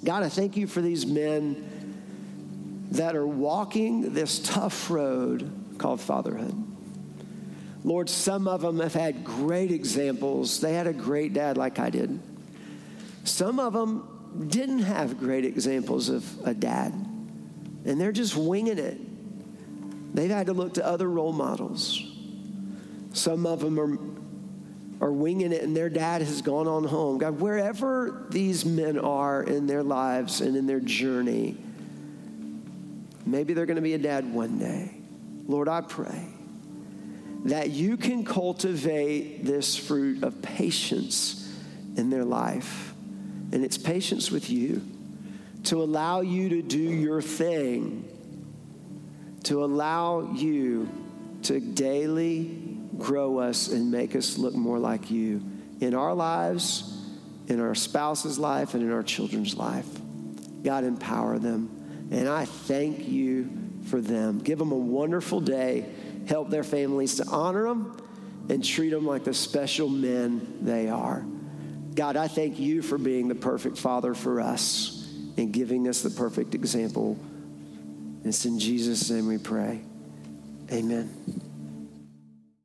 God, 0.05 0.25
I 0.25 0.29
thank 0.29 0.57
you 0.57 0.67
for 0.67 0.81
these 0.81 1.07
men 1.07 2.89
that 2.93 3.15
are 3.15 3.27
walking 3.27 4.13
this 4.13 4.41
tough 4.41 4.91
road 4.91 5.79
called 5.79 6.01
fatherhood. 6.01 6.55
Lord, 7.85 8.11
some 8.11 8.49
of 8.49 8.63
them 8.63 8.81
have 8.81 8.95
had 8.95 9.25
great 9.25 9.71
examples. 9.71 10.61
They 10.61 10.75
had 10.75 10.87
a 10.87 10.93
great 10.93 11.33
dad 11.33 11.57
like 11.57 11.79
I 11.79 11.91
did. 11.91 12.21
Some 13.25 13.61
of 13.61 13.73
them 13.73 14.49
didn't 14.49 14.81
have 14.81 15.19
great 15.19 15.45
examples 15.45 16.09
of 16.09 16.25
a 16.45 16.55
dad, 16.55 16.93
and 17.85 18.01
they're 18.01 18.13
just 18.13 18.37
winging 18.37 18.79
it. 18.79 18.99
They've 20.15 20.31
had 20.31 20.47
to 20.47 20.53
look 20.53 20.75
to 20.75 20.87
other 20.87 21.09
role 21.09 21.33
models. 21.33 22.12
Some 23.13 23.47
of 23.47 23.61
them 23.61 23.79
are 23.79 23.99
are 25.03 25.11
winging 25.11 25.51
it 25.51 25.65
and 25.65 25.77
their 25.77 25.89
dad 25.89 26.23
has 26.23 26.43
gone 26.43 26.69
on 26.69 26.85
home. 26.85 27.19
God, 27.19 27.41
wherever 27.41 28.25
these 28.31 28.65
men 28.65 28.97
are 28.99 29.43
in 29.43 29.67
their 29.67 29.83
lives 29.83 30.41
and 30.41 30.57
in 30.57 30.67
their 30.69 30.79
journey, 30.79 31.57
maybe 33.27 33.53
they're 33.53 33.67
going 33.67 33.77
to 33.77 33.83
be 33.83 33.95
a 33.95 33.99
dad 33.99 34.33
one 34.33 34.61
day. 34.61 34.95
Lord, 35.49 35.69
I 35.69 35.81
pray 35.81 36.29
that 37.47 37.71
you 37.71 37.97
can 37.97 38.25
cultivate 38.25 39.45
this 39.45 39.77
fruit 39.77 40.23
of 40.23 40.41
patience 40.41 41.53
in 41.97 42.09
their 42.09 42.25
life. 42.25 42.95
And 43.51 43.65
it's 43.65 43.77
patience 43.77 44.31
with 44.31 44.49
you 44.51 44.83
to 45.65 45.83
allow 45.83 46.21
you 46.21 46.49
to 46.51 46.63
do 46.63 46.79
your 46.79 47.21
thing, 47.21 48.09
to 49.45 49.65
allow 49.65 50.33
you 50.33 50.89
to 51.43 51.59
daily 51.59 52.72
grow 52.99 53.39
us 53.39 53.69
and 53.69 53.91
make 53.91 54.15
us 54.15 54.39
look 54.39 54.55
more 54.55 54.79
like 54.79 55.11
you 55.11 55.43
in 55.81 55.95
our 55.95 56.15
lives, 56.15 56.97
in 57.49 57.61
our 57.61 57.75
spouse's 57.75 58.39
life, 58.39 58.75
and 58.75 58.83
in 58.83 58.93
our 58.93 59.03
children's 59.03 59.57
life. 59.57 59.89
God, 60.63 60.85
empower 60.85 61.39
them. 61.39 62.09
And 62.11 62.29
I 62.29 62.45
thank 62.45 63.09
you 63.09 63.51
for 63.87 64.01
them. 64.01 64.39
Give 64.39 64.59
them 64.59 64.73
a 64.73 64.77
wonderful 64.77 65.41
day. 65.41 65.87
Help 66.27 66.51
their 66.51 66.65
families 66.65 67.17
to 67.17 67.27
honor 67.27 67.65
them 67.65 67.97
and 68.49 68.65
treat 68.65 68.91
them 68.91 69.07
like 69.07 69.25
the 69.25 69.35
special 69.35 69.89
men 69.89 70.59
they 70.61 70.89
are. 70.89 71.25
God, 71.95 72.17
I 72.17 72.29
thank 72.29 72.59
you 72.59 72.83
for 72.83 72.97
being 72.97 73.29
the 73.29 73.35
perfect 73.35 73.79
father 73.79 74.15
for 74.15 74.41
us 74.41 75.09
and 75.37 75.53
giving 75.53 75.89
us 75.89 76.03
the 76.03 76.11
perfect 76.11 76.55
example. 76.55 77.19
It's 78.25 78.45
in 78.45 78.59
Jesus' 78.59 79.11
name 79.11 79.27
we 79.27 79.39
pray. 79.39 79.81
Amen. 80.71 81.52